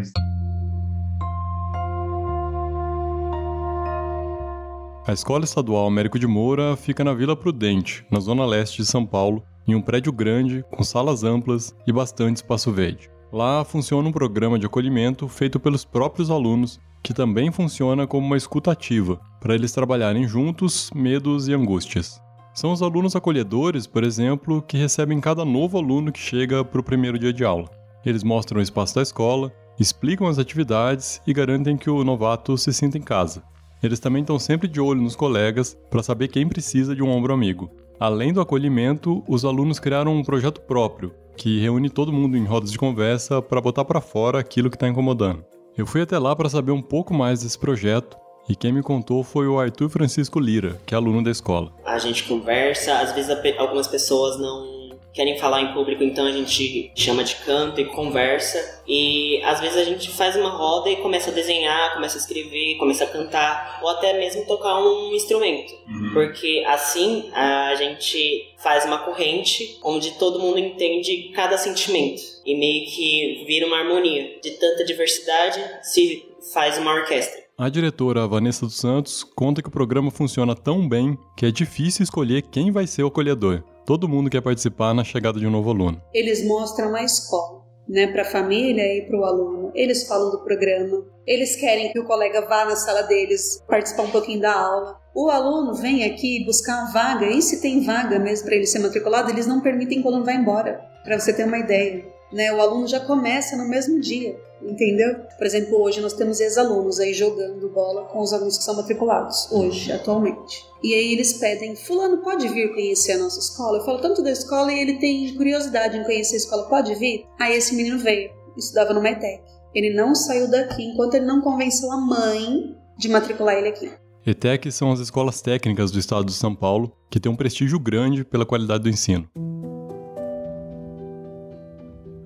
A 5.07 5.13
Escola 5.13 5.45
Estadual 5.45 5.87
Américo 5.87 6.19
de 6.19 6.27
Moura 6.27 6.75
fica 6.75 7.03
na 7.03 7.13
Vila 7.13 7.35
Prudente, 7.35 8.05
na 8.11 8.19
zona 8.19 8.45
leste 8.45 8.81
de 8.81 8.85
São 8.85 9.05
Paulo, 9.05 9.41
em 9.65 9.73
um 9.73 9.81
prédio 9.81 10.11
grande, 10.11 10.65
com 10.69 10.83
salas 10.83 11.23
amplas 11.23 11.73
e 11.87 11.93
bastante 11.93 12.37
espaço 12.37 12.71
verde. 12.71 13.09
Lá 13.31 13.63
funciona 13.63 14.07
um 14.07 14.11
programa 14.11 14.59
de 14.59 14.65
acolhimento 14.65 15.27
feito 15.27 15.59
pelos 15.59 15.85
próprios 15.85 16.29
alunos, 16.29 16.79
que 17.03 17.13
também 17.13 17.51
funciona 17.51 18.05
como 18.05 18.25
uma 18.25 18.37
escutativa, 18.37 19.19
para 19.39 19.55
eles 19.55 19.71
trabalharem 19.71 20.27
juntos 20.27 20.89
medos 20.93 21.47
e 21.47 21.53
angústias. 21.53 22.21
São 22.53 22.71
os 22.71 22.81
alunos 22.81 23.15
acolhedores, 23.15 23.85
por 23.85 24.03
exemplo, 24.03 24.61
que 24.61 24.77
recebem 24.77 25.21
cada 25.21 25.45
novo 25.45 25.77
aluno 25.77 26.11
que 26.11 26.19
chega 26.19 26.65
para 26.65 26.81
o 26.81 26.83
primeiro 26.83 27.19
dia 27.19 27.31
de 27.31 27.45
aula. 27.45 27.69
Eles 28.05 28.23
mostram 28.23 28.59
o 28.59 28.63
espaço 28.63 28.95
da 28.95 29.01
escola, 29.01 29.53
explicam 29.79 30.27
as 30.27 30.39
atividades 30.39 31.21
e 31.25 31.33
garantem 31.33 31.77
que 31.77 31.89
o 31.89 32.03
novato 32.03 32.57
se 32.57 32.73
sinta 32.73 32.97
em 32.97 33.01
casa. 33.01 33.43
Eles 33.81 33.99
também 33.99 34.21
estão 34.21 34.39
sempre 34.39 34.67
de 34.67 34.81
olho 34.81 35.01
nos 35.01 35.15
colegas 35.15 35.77
para 35.89 36.01
saber 36.01 36.29
quem 36.29 36.47
precisa 36.47 36.95
de 36.95 37.03
um 37.03 37.09
ombro 37.09 37.33
amigo. 37.33 37.69
Além 37.99 38.33
do 38.33 38.41
acolhimento, 38.41 39.23
os 39.27 39.45
alunos 39.45 39.79
criaram 39.79 40.15
um 40.15 40.23
projeto 40.23 40.61
próprio, 40.61 41.13
que 41.35 41.59
reúne 41.59 41.89
todo 41.89 42.13
mundo 42.13 42.35
em 42.37 42.45
rodas 42.45 42.71
de 42.71 42.77
conversa 42.77 43.41
para 43.41 43.61
botar 43.61 43.85
para 43.85 44.01
fora 44.01 44.39
aquilo 44.39 44.69
que 44.69 44.75
está 44.75 44.87
incomodando. 44.87 45.43
Eu 45.77 45.85
fui 45.85 46.01
até 46.01 46.17
lá 46.17 46.35
para 46.35 46.49
saber 46.49 46.71
um 46.71 46.81
pouco 46.81 47.13
mais 47.13 47.41
desse 47.41 47.57
projeto 47.57 48.17
e 48.49 48.55
quem 48.55 48.71
me 48.71 48.81
contou 48.81 49.23
foi 49.23 49.47
o 49.47 49.59
Arthur 49.59 49.89
Francisco 49.89 50.39
Lira, 50.39 50.79
que 50.85 50.95
é 50.95 50.97
aluno 50.97 51.23
da 51.23 51.29
escola. 51.29 51.71
A 51.85 51.99
gente 51.99 52.23
conversa, 52.23 52.99
às 52.99 53.11
vezes 53.11 53.29
algumas 53.57 53.87
pessoas 53.87 54.39
não 54.39 54.76
querem 55.17 55.37
falar 55.39 55.61
em 55.61 55.73
público, 55.73 56.03
então 56.03 56.27
a 56.27 56.31
gente 56.31 56.91
chama 56.95 57.23
de 57.23 57.35
canto 57.37 57.81
e 57.81 57.85
conversa. 57.85 58.83
E 58.87 59.41
às 59.43 59.59
vezes 59.59 59.75
a 59.75 59.83
gente 59.83 60.09
faz 60.11 60.35
uma 60.35 60.49
roda 60.49 60.91
e 60.91 60.97
começa 60.97 61.31
a 61.31 61.33
desenhar, 61.33 61.95
começa 61.95 62.17
a 62.17 62.21
escrever, 62.21 62.77
começa 62.77 63.03
a 63.03 63.07
cantar, 63.07 63.79
ou 63.81 63.89
até 63.89 64.17
mesmo 64.17 64.45
tocar 64.45 64.79
um 64.79 65.13
instrumento. 65.13 65.73
Uhum. 65.87 66.11
Porque 66.13 66.63
assim 66.67 67.29
a 67.33 67.73
gente 67.75 68.53
faz 68.57 68.85
uma 68.85 68.99
corrente 68.99 69.79
onde 69.83 70.11
todo 70.11 70.39
mundo 70.39 70.59
entende 70.59 71.31
cada 71.33 71.57
sentimento 71.57 72.21
e 72.45 72.55
meio 72.55 72.85
que 72.85 73.43
vira 73.47 73.65
uma 73.65 73.79
harmonia. 73.79 74.39
De 74.41 74.51
tanta 74.51 74.85
diversidade 74.85 75.59
se 75.81 76.23
faz 76.53 76.77
uma 76.77 76.93
orquestra. 76.93 77.47
A 77.57 77.69
diretora 77.69 78.27
Vanessa 78.27 78.67
dos 78.67 78.77
Santos 78.77 79.23
conta 79.23 79.63
que 79.63 79.67
o 79.67 79.71
programa 79.71 80.11
funciona 80.11 80.55
tão 80.55 80.87
bem 80.87 81.17
que 81.35 81.43
é 81.43 81.51
difícil 81.51 82.03
escolher 82.03 82.43
quem 82.43 82.69
vai 82.71 82.85
ser 82.85 83.01
o 83.01 83.07
acolhedor. 83.07 83.63
Todo 83.87 84.09
mundo 84.09 84.29
quer 84.29 84.41
participar 84.41 84.93
na 84.93 85.01
chegada 85.01 85.39
de 85.39 85.47
um 85.47 85.49
novo 85.49 85.69
aluno. 85.69 86.01
Eles 86.13 86.45
mostram 86.45 86.93
a 86.93 87.03
escola, 87.03 87.61
né, 87.87 88.05
para 88.07 88.23
a 88.23 88.25
família 88.25 88.83
e 88.83 89.03
para 89.03 89.17
o 89.17 89.23
aluno. 89.23 89.71
Eles 89.73 90.05
falam 90.05 90.29
do 90.29 90.43
programa. 90.43 91.05
Eles 91.25 91.55
querem 91.55 91.93
que 91.93 91.97
o 91.97 92.03
colega 92.03 92.41
vá 92.41 92.65
na 92.65 92.75
sala 92.75 93.03
deles 93.03 93.63
participar 93.65 94.03
um 94.03 94.11
pouquinho 94.11 94.41
da 94.41 94.53
aula. 94.53 94.99
O 95.15 95.29
aluno 95.29 95.73
vem 95.73 96.03
aqui 96.03 96.43
buscar 96.43 96.81
a 96.81 96.91
vaga 96.91 97.27
e 97.27 97.41
se 97.41 97.61
tem 97.61 97.85
vaga 97.85 98.19
mesmo 98.19 98.47
para 98.47 98.57
ele 98.57 98.67
ser 98.67 98.79
matriculado, 98.79 99.31
eles 99.31 99.47
não 99.47 99.61
permitem 99.61 100.01
que 100.01 100.05
o 100.05 100.09
aluno 100.09 100.25
vá 100.25 100.33
embora. 100.33 100.81
Para 101.05 101.17
você 101.17 101.31
ter 101.31 101.45
uma 101.45 101.57
ideia, 101.57 102.05
né, 102.33 102.53
o 102.53 102.59
aluno 102.59 102.89
já 102.89 102.99
começa 102.99 103.55
no 103.55 103.69
mesmo 103.69 104.01
dia 104.01 104.35
entendeu? 104.61 105.15
Por 105.37 105.45
exemplo, 105.45 105.81
hoje 105.81 106.01
nós 106.01 106.13
temos 106.13 106.39
ex-alunos 106.39 106.99
aí 106.99 107.13
jogando 107.13 107.69
bola 107.69 108.05
com 108.05 108.19
os 108.19 108.33
alunos 108.33 108.57
que 108.57 108.63
são 108.63 108.75
matriculados, 108.75 109.51
hoje, 109.51 109.91
atualmente. 109.91 110.65
E 110.83 110.93
aí 110.93 111.13
eles 111.13 111.33
pedem, 111.33 111.75
fulano 111.75 112.17
pode 112.17 112.47
vir 112.47 112.73
conhecer 112.73 113.13
a 113.13 113.17
nossa 113.17 113.39
escola? 113.39 113.79
Eu 113.79 113.85
falo 113.85 113.99
tanto 113.99 114.23
da 114.23 114.31
escola 114.31 114.71
e 114.71 114.79
ele 114.79 114.99
tem 114.99 115.35
curiosidade 115.35 115.97
em 115.97 116.03
conhecer 116.03 116.35
a 116.35 116.37
escola, 116.37 116.69
pode 116.69 116.93
vir? 116.95 117.25
Aí 117.39 117.55
esse 117.55 117.75
menino 117.75 117.99
veio, 117.99 118.29
estudava 118.57 118.93
no 118.93 119.01
METEC. 119.01 119.41
Ele 119.73 119.93
não 119.93 120.15
saiu 120.15 120.49
daqui 120.49 120.83
enquanto 120.83 121.15
ele 121.15 121.25
não 121.25 121.41
convenceu 121.41 121.91
a 121.91 121.97
mãe 121.97 122.75
de 122.97 123.09
matricular 123.09 123.55
ele 123.55 123.69
aqui. 123.69 123.91
ETEC 124.25 124.71
são 124.71 124.91
as 124.91 124.99
escolas 124.99 125.41
técnicas 125.41 125.89
do 125.89 125.99
estado 125.99 126.25
de 126.25 126.33
São 126.33 126.53
Paulo, 126.53 126.91
que 127.09 127.19
têm 127.19 127.31
um 127.31 127.35
prestígio 127.35 127.79
grande 127.79 128.25
pela 128.25 128.45
qualidade 128.45 128.83
do 128.83 128.89
ensino. 128.89 129.29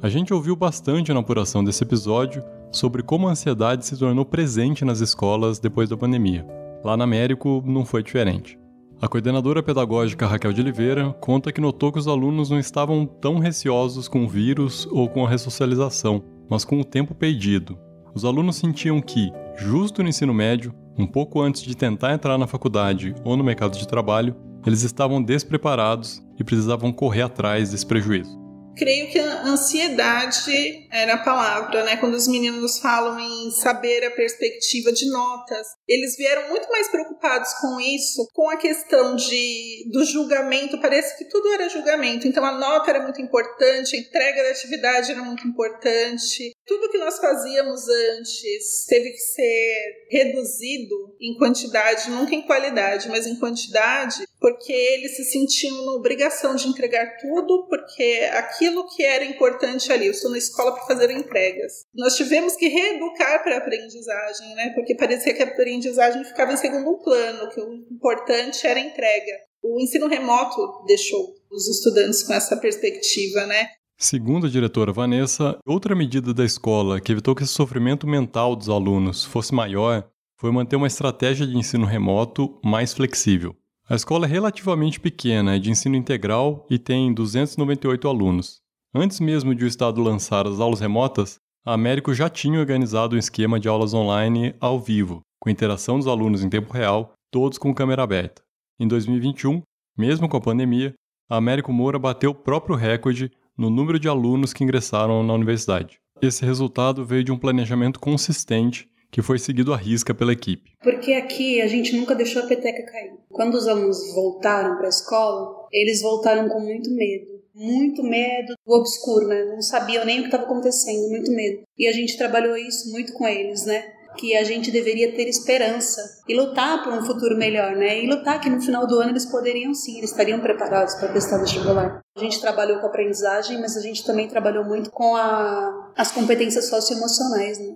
A 0.03 0.09
gente 0.09 0.33
ouviu 0.33 0.55
bastante 0.55 1.13
na 1.13 1.19
apuração 1.19 1.63
desse 1.63 1.83
episódio 1.83 2.43
sobre 2.71 3.03
como 3.03 3.27
a 3.27 3.31
ansiedade 3.31 3.85
se 3.85 3.95
tornou 3.95 4.25
presente 4.25 4.83
nas 4.83 4.99
escolas 4.99 5.59
depois 5.59 5.89
da 5.89 5.95
pandemia. 5.95 6.43
Lá 6.83 6.97
na 6.97 7.03
Américo 7.03 7.61
não 7.67 7.85
foi 7.85 8.01
diferente. 8.01 8.57
A 8.99 9.07
coordenadora 9.07 9.61
pedagógica 9.61 10.25
Raquel 10.25 10.53
de 10.53 10.61
Oliveira 10.61 11.15
conta 11.21 11.51
que 11.51 11.61
notou 11.61 11.91
que 11.91 11.99
os 11.99 12.07
alunos 12.07 12.49
não 12.49 12.57
estavam 12.57 13.05
tão 13.05 13.37
receosos 13.37 14.07
com 14.07 14.25
o 14.25 14.27
vírus 14.27 14.87
ou 14.89 15.07
com 15.07 15.23
a 15.23 15.29
ressocialização, 15.29 16.23
mas 16.49 16.65
com 16.65 16.79
o 16.79 16.85
tempo 16.85 17.13
perdido. 17.13 17.77
Os 18.15 18.25
alunos 18.25 18.55
sentiam 18.55 18.99
que, 19.01 19.31
justo 19.55 20.01
no 20.01 20.09
ensino 20.09 20.33
médio, 20.33 20.73
um 20.97 21.05
pouco 21.05 21.39
antes 21.39 21.61
de 21.61 21.77
tentar 21.77 22.11
entrar 22.11 22.39
na 22.39 22.47
faculdade 22.47 23.13
ou 23.23 23.37
no 23.37 23.43
mercado 23.43 23.77
de 23.77 23.87
trabalho, 23.87 24.35
eles 24.65 24.81
estavam 24.81 25.21
despreparados 25.21 26.23
e 26.39 26.43
precisavam 26.43 26.91
correr 26.91 27.21
atrás 27.21 27.69
desse 27.69 27.85
prejuízo 27.85 28.40
creio 28.75 29.09
que 29.09 29.19
a 29.19 29.43
ansiedade 29.43 30.87
era 30.91 31.15
a 31.15 31.23
palavra, 31.23 31.83
né? 31.83 31.97
Quando 31.97 32.15
os 32.15 32.27
meninos 32.27 32.79
falam 32.79 33.19
em 33.19 33.51
saber 33.51 34.05
a 34.05 34.11
perspectiva 34.11 34.91
de 34.91 35.09
notas, 35.09 35.67
eles 35.87 36.15
vieram 36.15 36.49
muito 36.49 36.69
mais 36.69 36.87
preocupados 36.89 37.53
com 37.55 37.79
isso, 37.79 38.27
com 38.33 38.49
a 38.49 38.57
questão 38.57 39.15
de 39.15 39.89
do 39.91 40.03
julgamento. 40.05 40.79
Parece 40.79 41.17
que 41.17 41.25
tudo 41.25 41.53
era 41.53 41.69
julgamento. 41.69 42.27
Então 42.27 42.43
a 42.43 42.57
nota 42.57 42.89
era 42.89 43.03
muito 43.03 43.21
importante, 43.21 43.95
a 43.95 43.99
entrega 43.99 44.43
da 44.43 44.49
atividade 44.49 45.11
era 45.11 45.21
muito 45.21 45.47
importante. 45.47 46.51
Tudo 46.65 46.89
que 46.89 46.97
nós 46.97 47.19
fazíamos 47.19 47.87
antes 47.87 48.85
teve 48.87 49.11
que 49.11 49.17
ser 49.17 50.07
reduzido 50.09 51.15
em 51.19 51.37
quantidade, 51.37 52.09
nunca 52.09 52.35
em 52.35 52.41
qualidade, 52.41 53.09
mas 53.09 53.27
em 53.27 53.35
quantidade, 53.35 54.23
porque 54.41 54.73
eles 54.73 55.15
se 55.15 55.23
sentiam 55.23 55.85
na 55.85 55.91
obrigação 55.91 56.55
de 56.55 56.67
entregar 56.67 57.15
tudo, 57.17 57.67
porque 57.69 58.27
aquilo 58.33 58.87
que 58.87 59.03
era 59.03 59.23
importante 59.23 59.93
ali, 59.93 60.07
eu 60.07 60.11
estou 60.11 60.31
na 60.31 60.37
escola 60.39 60.73
para 60.73 60.87
fazer 60.87 61.11
entregas. 61.11 61.85
Nós 61.93 62.15
tivemos 62.15 62.55
que 62.55 62.67
reeducar 62.67 63.43
para 63.43 63.55
a 63.55 63.57
aprendizagem, 63.59 64.55
né? 64.55 64.71
Porque 64.73 64.95
parecia 64.95 65.35
que 65.35 65.43
a 65.43 65.45
aprendizagem 65.45 66.23
ficava 66.23 66.53
em 66.53 66.57
segundo 66.57 66.97
plano, 67.03 67.51
que 67.51 67.61
o 67.61 67.71
importante 67.91 68.65
era 68.65 68.79
a 68.79 68.83
entrega. 68.83 69.31
O 69.61 69.79
ensino 69.79 70.07
remoto 70.07 70.85
deixou 70.87 71.35
os 71.51 71.67
estudantes 71.67 72.23
com 72.23 72.33
essa 72.33 72.57
perspectiva, 72.57 73.45
né? 73.45 73.67
Segundo 73.95 74.47
a 74.47 74.49
diretora 74.49 74.91
Vanessa, 74.91 75.59
outra 75.63 75.95
medida 75.95 76.33
da 76.33 76.43
escola 76.43 76.99
que 76.99 77.11
evitou 77.11 77.35
que 77.35 77.43
esse 77.43 77.53
sofrimento 77.53 78.07
mental 78.07 78.55
dos 78.55 78.69
alunos 78.69 79.23
fosse 79.23 79.53
maior 79.53 80.09
foi 80.35 80.51
manter 80.51 80.75
uma 80.75 80.87
estratégia 80.87 81.45
de 81.45 81.55
ensino 81.55 81.85
remoto 81.85 82.59
mais 82.65 82.91
flexível. 82.91 83.55
A 83.91 83.95
escola 83.95 84.25
é 84.25 84.29
relativamente 84.29 85.01
pequena, 85.01 85.57
é 85.57 85.59
de 85.59 85.69
ensino 85.69 85.97
integral 85.97 86.65
e 86.69 86.79
tem 86.79 87.13
298 87.13 88.07
alunos. 88.07 88.61
Antes 88.95 89.19
mesmo 89.19 89.53
de 89.53 89.65
o 89.65 89.67
Estado 89.67 90.01
lançar 90.01 90.47
as 90.47 90.61
aulas 90.61 90.79
remotas, 90.79 91.35
a 91.65 91.73
Américo 91.73 92.13
já 92.13 92.29
tinha 92.29 92.57
organizado 92.57 93.17
um 93.17 93.19
esquema 93.19 93.59
de 93.59 93.67
aulas 93.67 93.93
online 93.93 94.55
ao 94.61 94.79
vivo, 94.79 95.19
com 95.41 95.49
interação 95.49 95.97
dos 95.97 96.07
alunos 96.07 96.41
em 96.41 96.47
tempo 96.47 96.71
real, 96.71 97.11
todos 97.29 97.57
com 97.57 97.73
câmera 97.73 98.01
aberta. 98.01 98.41
Em 98.79 98.87
2021, 98.87 99.61
mesmo 99.97 100.29
com 100.29 100.37
a 100.37 100.41
pandemia, 100.41 100.93
a 101.29 101.35
Américo 101.35 101.73
Moura 101.73 101.99
bateu 101.99 102.31
o 102.31 102.35
próprio 102.35 102.77
recorde 102.77 103.29
no 103.57 103.69
número 103.69 103.99
de 103.99 104.07
alunos 104.07 104.53
que 104.53 104.63
ingressaram 104.63 105.21
na 105.21 105.33
universidade. 105.33 105.97
Esse 106.21 106.45
resultado 106.45 107.03
veio 107.03 107.25
de 107.25 107.31
um 107.33 107.37
planejamento 107.37 107.99
consistente 107.99 108.89
que 109.11 109.21
foi 109.21 109.37
seguido 109.37 109.73
à 109.73 109.77
risca 109.77 110.13
pela 110.13 110.31
equipe. 110.31 110.71
Porque 110.81 111.13
aqui 111.13 111.61
a 111.61 111.67
gente 111.67 111.95
nunca 111.95 112.15
deixou 112.15 112.41
a 112.41 112.47
peteca 112.47 112.89
cair. 112.89 113.11
Quando 113.29 113.55
os 113.55 113.67
alunos 113.67 114.13
voltaram 114.15 114.77
para 114.77 114.85
a 114.85 114.89
escola, 114.89 115.67
eles 115.71 116.01
voltaram 116.01 116.47
com 116.47 116.61
muito 116.61 116.89
medo. 116.91 117.41
Muito 117.53 118.01
medo 118.01 118.53
do 118.65 118.73
obscuro, 118.73 119.27
né? 119.27 119.43
Não 119.43 119.61
sabiam 119.61 120.05
nem 120.05 120.19
o 120.19 120.21
que 120.21 120.27
estava 120.29 120.45
acontecendo, 120.45 121.09
muito 121.09 121.29
medo. 121.31 121.63
E 121.77 121.87
a 121.87 121.91
gente 121.91 122.17
trabalhou 122.17 122.55
isso 122.55 122.89
muito 122.91 123.11
com 123.13 123.27
eles, 123.27 123.65
né? 123.65 123.83
que 124.17 124.35
a 124.35 124.43
gente 124.43 124.71
deveria 124.71 125.15
ter 125.15 125.27
esperança 125.29 126.01
e 126.27 126.35
lutar 126.35 126.83
por 126.83 126.93
um 126.93 127.05
futuro 127.05 127.37
melhor, 127.37 127.75
né? 127.75 128.03
E 128.03 128.07
lutar 128.07 128.41
que 128.41 128.49
no 128.49 128.61
final 128.61 128.85
do 128.85 128.99
ano 128.99 129.11
eles 129.11 129.25
poderiam 129.25 129.73
sim, 129.73 129.97
eles 129.97 130.11
estariam 130.11 130.39
preparados 130.39 130.95
para 130.95 131.07
prestar 131.07 131.37
vestibular. 131.37 132.01
A 132.17 132.19
gente 132.19 132.41
trabalhou 132.41 132.79
com 132.79 132.87
a 132.87 132.89
aprendizagem, 132.89 133.59
mas 133.61 133.77
a 133.77 133.81
gente 133.81 134.05
também 134.05 134.27
trabalhou 134.27 134.65
muito 134.65 134.91
com 134.91 135.15
a, 135.15 135.93
as 135.95 136.11
competências 136.11 136.67
socioemocionais, 136.67 137.57
né? 137.59 137.75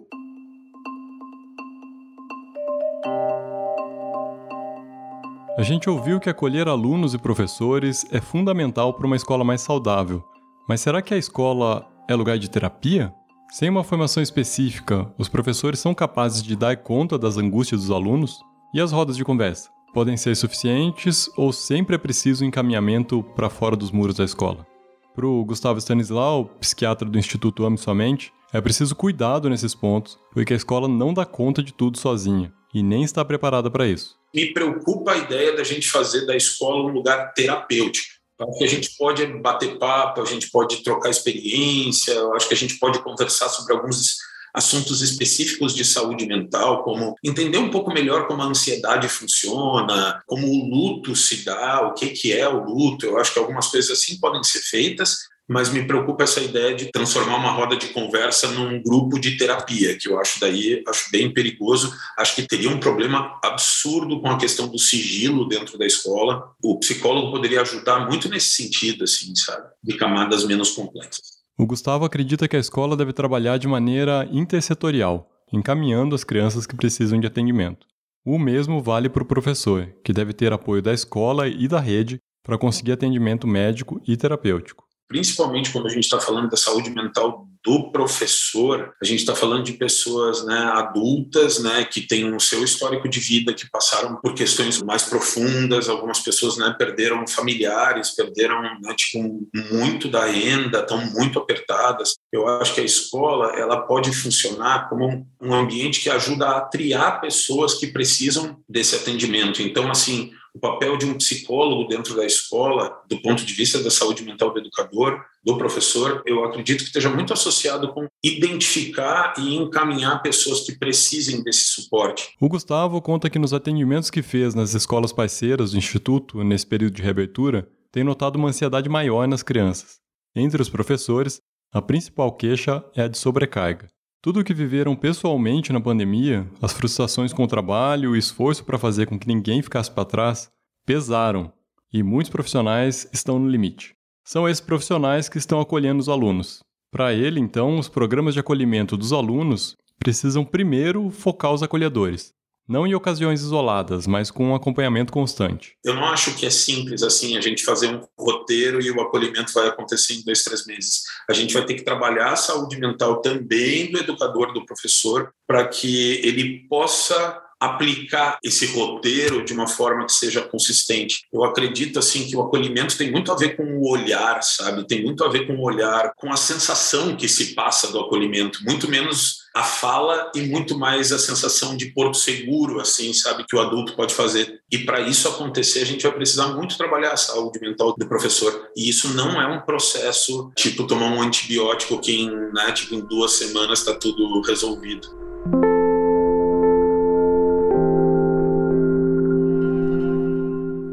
A 5.58 5.64
gente 5.64 5.90
ouviu 5.90 6.20
que 6.20 6.30
acolher 6.30 6.68
alunos 6.68 7.14
e 7.14 7.18
professores 7.18 8.06
é 8.12 8.20
fundamental 8.20 8.94
para 8.94 9.08
uma 9.08 9.16
escola 9.16 9.42
mais 9.42 9.62
saudável. 9.62 10.22
Mas 10.68 10.82
será 10.82 11.02
que 11.02 11.14
a 11.14 11.18
escola 11.18 11.88
é 12.10 12.14
lugar 12.14 12.38
de 12.38 12.50
terapia? 12.50 13.14
Sem 13.50 13.70
uma 13.70 13.82
formação 13.82 14.22
específica, 14.22 15.10
os 15.18 15.30
professores 15.30 15.80
são 15.80 15.94
capazes 15.94 16.44
de 16.44 16.58
dar 16.58 16.76
conta 16.76 17.18
das 17.18 17.38
angústias 17.38 17.80
dos 17.80 17.92
alunos? 17.92 18.42
E 18.74 18.82
as 18.82 18.92
rodas 18.92 19.16
de 19.16 19.24
conversa? 19.24 19.70
Podem 19.94 20.18
ser 20.18 20.36
suficientes 20.36 21.30
ou 21.38 21.54
sempre 21.54 21.96
é 21.96 21.98
preciso 21.98 22.44
encaminhamento 22.44 23.24
para 23.34 23.50
fora 23.50 23.78
dos 23.78 23.92
muros 23.92 24.18
da 24.18 24.26
escola? 24.26 24.68
Para 25.16 25.26
o 25.26 25.46
Gustavo 25.46 25.80
Stanislau, 25.80 26.48
psiquiatra 26.60 27.10
do 27.10 27.18
Instituto 27.18 27.66
Ame 27.66 27.78
Sua 27.78 27.96
Mente, 27.96 28.34
é 28.52 28.60
preciso 28.60 28.94
cuidado 28.94 29.50
nesses 29.50 29.74
pontos, 29.74 30.20
porque 30.34 30.52
a 30.52 30.58
escola 30.58 30.90
não 30.90 31.14
dá 31.14 31.26
conta 31.26 31.64
de 31.64 31.74
tudo 31.74 31.98
sozinha 31.98 32.52
e 32.74 32.84
nem 32.84 33.04
está 33.04 33.24
preparada 33.24 33.72
para 33.72 33.88
isso 33.88 34.18
me 34.36 34.54
preocupa 34.54 35.14
a 35.14 35.18
ideia 35.18 35.56
da 35.56 35.64
gente 35.64 35.90
fazer 35.90 36.26
da 36.26 36.36
escola 36.36 36.84
um 36.84 36.94
lugar 36.94 37.34
terapêutico. 37.34 38.14
Acho 38.40 38.58
que 38.58 38.64
a 38.66 38.70
gente 38.70 38.98
pode 38.98 39.26
bater 39.26 39.80
papo, 39.80 40.22
a 40.22 40.26
gente 40.26 40.52
pode 40.52 40.84
trocar 40.84 41.10
experiência, 41.10 42.14
acho 42.36 42.50
que 42.50 42.54
a 42.54 42.58
gente 42.58 42.78
pode 42.78 43.02
conversar 43.02 43.48
sobre 43.48 43.74
alguns 43.74 44.18
assuntos 44.54 45.02
específicos 45.02 45.74
de 45.74 45.84
saúde 45.84 46.26
mental, 46.26 46.84
como 46.84 47.16
entender 47.24 47.58
um 47.58 47.70
pouco 47.70 47.94
melhor 47.94 48.28
como 48.28 48.42
a 48.42 48.46
ansiedade 48.46 49.08
funciona, 49.10 50.22
como 50.26 50.48
o 50.48 50.70
luto 50.70 51.16
se 51.16 51.44
dá, 51.44 51.82
o 51.88 51.94
que, 51.94 52.10
que 52.10 52.34
é 52.34 52.48
o 52.48 52.64
luto. 52.64 53.06
Eu 53.06 53.18
acho 53.18 53.34
que 53.34 53.40
algumas 53.40 53.68
coisas 53.68 53.92
assim 53.92 54.18
podem 54.20 54.44
ser 54.44 54.60
feitas, 54.60 55.18
mas 55.48 55.72
me 55.72 55.86
preocupa 55.86 56.24
essa 56.24 56.42
ideia 56.42 56.76
de 56.76 56.92
transformar 56.92 57.38
uma 57.38 57.52
roda 57.52 57.78
de 57.78 57.88
conversa 57.90 58.50
num 58.52 58.82
grupo 58.82 59.20
de 59.20 59.38
terapia, 59.38 59.96
que 59.98 60.10
eu 60.10 60.20
acho 60.20 60.40
daí 60.40 60.84
acho 60.88 61.12
bem 61.12 61.32
perigoso. 61.32 61.94
Acho 62.18 62.36
que 62.36 62.48
teria 62.48 62.70
um 62.70 62.80
problema 62.80 63.40
absurdo 63.44 64.20
com 64.22 64.28
a 64.28 64.38
questão 64.38 64.68
do 64.68 64.80
sigilo 64.80 65.48
dentro 65.48 65.78
da 65.78 65.86
escola. 65.86 66.52
O 66.64 66.80
psicólogo 66.80 67.32
poderia 67.32 67.62
ajudar 67.62 68.08
muito 68.08 68.28
nesse 68.28 68.50
sentido, 68.50 69.04
assim, 69.04 69.36
sabe, 69.36 69.68
de 69.84 69.96
camadas 69.96 70.44
menos 70.46 70.72
complexas. 70.72 71.36
O 71.58 71.66
Gustavo 71.66 72.04
acredita 72.04 72.48
que 72.48 72.58
a 72.58 72.60
escola 72.60 72.98
deve 72.98 73.14
trabalhar 73.14 73.58
de 73.58 73.68
maneira 73.68 74.28
intersetorial, 74.32 75.30
encaminhando 75.54 76.16
as 76.16 76.24
crianças 76.24 76.66
que 76.66 76.76
precisam 76.76 77.20
de 77.20 77.28
atendimento. 77.28 77.86
O 78.26 78.40
mesmo 78.40 78.82
vale 78.82 79.08
para 79.08 79.22
o 79.22 79.28
professor, 79.28 79.88
que 80.04 80.12
deve 80.12 80.34
ter 80.34 80.52
apoio 80.52 80.82
da 80.82 80.92
escola 80.92 81.48
e 81.48 81.68
da 81.68 81.80
rede 81.80 82.20
para 82.44 82.58
conseguir 82.58 82.92
atendimento 82.92 83.48
médico 83.48 84.02
e 84.06 84.18
terapêutico 84.18 84.85
principalmente 85.08 85.72
quando 85.72 85.88
a 85.88 85.90
gente 85.90 86.04
está 86.04 86.20
falando 86.20 86.50
da 86.50 86.58
saúde 86.58 86.90
mental 86.90 87.48
do 87.66 87.92
professor, 87.92 88.94
a 89.02 89.06
gente 89.06 89.20
está 89.20 89.36
falando 89.36 89.64
de 89.64 89.74
pessoas 89.74 90.46
né, 90.46 90.56
adultas 90.56 91.58
né, 91.60 91.84
que 91.84 92.02
têm 92.02 92.32
o 92.32 92.40
seu 92.40 92.64
histórico 92.64 93.10
de 93.10 93.20
vida, 93.20 93.56
que 93.56 93.68
passaram 93.72 94.18
por 94.18 94.36
questões 94.36 94.82
mais 94.84 95.04
profundas, 95.04 95.90
algumas 95.90 96.20
pessoas 96.20 96.58
né, 96.58 96.76
perderam 96.78 97.26
familiares, 97.28 98.12
perderam 98.12 98.62
né, 98.62 98.94
tipo, 98.96 99.48
muito 99.72 100.08
da 100.08 100.26
renda, 100.26 100.82
estão 100.82 101.04
muito 101.08 101.40
apertadas. 101.40 102.18
Eu 102.32 102.48
acho 102.48 102.76
que 102.76 102.82
a 102.82 102.86
escola 102.86 103.54
ela 103.58 103.82
pode 103.82 104.14
funcionar 104.14 104.88
como 104.88 105.28
um 105.42 105.54
ambiente 105.54 106.02
que 106.02 106.10
ajuda 106.10 106.50
a 106.50 106.62
triar 106.62 107.20
pessoas 107.20 107.74
que 107.74 107.88
precisam 107.88 108.60
desse 108.70 108.96
atendimento. 108.96 109.64
Então, 109.64 109.90
assim, 109.90 110.32
o 110.56 110.60
papel 110.60 110.98
de 110.98 111.06
um 111.06 111.16
psicólogo 111.16 111.90
dentro 111.90 112.16
da 112.16 112.26
escola, 112.26 113.04
do 113.10 113.22
ponto 113.22 113.44
de 113.44 113.54
vista 113.54 113.84
da 113.84 113.92
saúde 113.92 114.24
mental 114.24 114.54
do 114.54 114.60
educador, 114.60 115.22
do 115.44 115.58
professor, 115.58 116.24
eu 116.26 116.46
acredito 116.46 116.80
que 116.80 116.86
esteja 116.86 117.10
muito 117.10 117.34
associado 117.34 117.94
com 117.94 118.08
identificar 118.24 119.34
e 119.38 119.54
encaminhar 119.54 120.22
pessoas 120.22 120.62
que 120.62 120.80
precisem 120.80 121.44
desse 121.44 121.66
suporte. 121.66 122.30
O 122.40 122.48
Gustavo 122.48 123.02
conta 123.02 123.30
que 123.30 123.38
nos 123.38 123.54
atendimentos 123.54 124.10
que 124.10 124.24
fez 124.24 124.56
nas 124.56 124.74
escolas 124.74 125.12
parceiras 125.12 125.72
do 125.72 125.78
Instituto, 125.78 126.42
nesse 126.42 126.66
período 126.66 126.96
de 126.96 127.02
reabertura, 127.02 127.68
tem 127.92 128.06
notado 128.06 128.38
uma 128.38 128.48
ansiedade 128.48 128.88
maior 128.88 129.28
nas 129.28 129.44
crianças. 129.44 130.00
Entre 130.34 130.62
os 130.62 130.70
professores, 130.70 131.40
a 131.74 131.82
principal 131.82 132.32
queixa 132.32 132.84
é 132.96 133.04
a 133.04 133.08
de 133.10 133.18
sobrecarga. 133.18 133.90
Tudo 134.26 134.40
o 134.40 134.44
que 134.44 134.56
viveram 134.56 134.96
pessoalmente 134.96 135.72
na 135.72 135.80
pandemia, 135.80 136.48
as 136.60 136.74
frustrações 136.74 137.32
com 137.32 137.44
o 137.44 137.48
trabalho, 137.48 138.10
o 138.10 138.16
esforço 138.16 138.64
para 138.64 138.80
fazer 138.80 139.06
com 139.06 139.20
que 139.20 139.28
ninguém 139.28 139.62
ficasse 139.62 139.92
para 139.92 140.04
trás, 140.04 140.50
pesaram 140.84 141.54
e 141.94 142.02
muitos 142.02 142.32
profissionais 142.32 143.08
estão 143.14 143.38
no 143.38 143.48
limite. 143.48 143.94
São 144.24 144.50
esses 144.50 144.60
profissionais 144.60 145.30
que 145.30 145.38
estão 145.38 145.62
acolhendo 145.62 146.00
os 146.00 146.10
alunos. 146.10 146.64
Para 146.92 147.14
ele, 147.14 147.40
então, 147.40 147.78
os 147.78 147.88
programas 147.88 148.34
de 148.34 148.40
acolhimento 148.40 148.98
dos 148.98 149.14
alunos 149.14 149.76
precisam 150.00 150.44
primeiro 150.44 151.12
focar 151.12 151.54
os 151.54 151.62
acolhedores, 151.62 152.34
não 152.68 152.86
em 152.86 152.96
ocasiões 152.96 153.42
isoladas, 153.42 154.08
mas 154.08 154.32
com 154.32 154.50
um 154.50 154.56
acompanhamento 154.56 155.12
constante. 155.12 155.78
Eu 155.84 155.94
não 155.94 156.06
acho 156.06 156.36
que 156.36 156.46
é 156.46 156.50
simples 156.50 157.04
assim 157.04 157.38
a 157.38 157.42
gente 157.42 157.64
fazer 157.64 157.88
um 157.88 158.02
roteiro 158.18 158.82
e 158.82 158.92
o 158.92 159.02
acolhimento 159.02 159.54
vai 159.54 159.68
acontecer 159.68 160.14
em 160.14 160.24
dois, 160.24 160.44
três 160.44 160.66
meses. 160.66 161.04
A 161.30 161.34
gente 161.34 161.54
vai 161.54 161.66
ter 161.66 161.76
que 161.76 161.84
trabalhar 161.84 162.34
a 162.34 162.36
saúde 162.36 162.80
mental 162.80 163.22
também 163.22 163.92
do 163.92 164.00
educador, 164.00 164.54
do 164.54 164.66
professor, 164.66 165.32
para 165.48 165.68
que 165.68 166.20
ele 166.24 166.66
possa 166.68 167.42
aplicar 167.60 168.38
esse 168.44 168.66
roteiro 168.68 169.44
de 169.44 169.54
uma 169.54 169.68
forma 169.68 170.06
que 170.06 170.14
seja 170.14 170.42
consistente. 170.42 171.22
Eu 171.32 171.44
acredito 171.44 172.00
assim 172.00 172.28
que 172.28 172.36
o 172.36 172.42
acolhimento 172.42 172.98
tem 172.98 173.12
muito 173.12 173.32
a 173.32 173.36
ver 173.36 173.56
com 173.56 173.64
o 173.64 173.90
olhar, 173.90 174.42
sabe? 174.44 174.86
Tem 174.86 175.04
muito 175.04 175.24
a 175.24 175.30
ver 175.30 175.48
com 175.48 175.54
o 175.54 175.64
olhar, 175.64 176.14
com 176.18 176.32
a 176.32 176.38
sensação 176.38 177.16
que 177.16 177.28
se 177.28 177.56
passa 177.56 177.92
do 177.92 178.00
acolhimento, 178.00 178.60
muito 178.64 178.90
menos 178.90 179.45
a 179.56 179.64
fala 179.64 180.30
e 180.36 180.42
muito 180.42 180.78
mais 180.78 181.14
a 181.14 181.18
sensação 181.18 181.78
de 181.78 181.86
porto 181.94 182.18
seguro, 182.18 182.82
assim, 182.82 183.14
sabe, 183.14 183.46
que 183.48 183.56
o 183.56 183.62
adulto 183.62 183.96
pode 183.96 184.14
fazer. 184.14 184.60
E 184.70 184.80
para 184.80 185.00
isso 185.00 185.30
acontecer, 185.30 185.80
a 185.82 185.86
gente 185.86 186.04
vai 186.04 186.12
precisar 186.12 186.48
muito 186.48 186.78
trabalhar 186.78 187.14
a 187.14 187.18
saúde 187.18 187.58
mental 187.62 187.96
do 187.98 188.06
professor. 188.06 188.68
E 188.76 188.90
isso 188.90 189.14
não 189.14 189.42
é 189.42 189.48
um 189.48 189.62
processo 189.62 190.52
tipo 190.58 190.86
tomar 190.86 191.06
um 191.06 191.22
antibiótico 191.22 191.98
que 192.02 192.24
em, 192.24 192.30
né, 192.30 192.74
tipo, 192.74 192.96
em 192.96 193.00
duas 193.00 193.32
semanas 193.32 193.80
está 193.80 193.94
tudo 193.94 194.42
resolvido. 194.42 195.08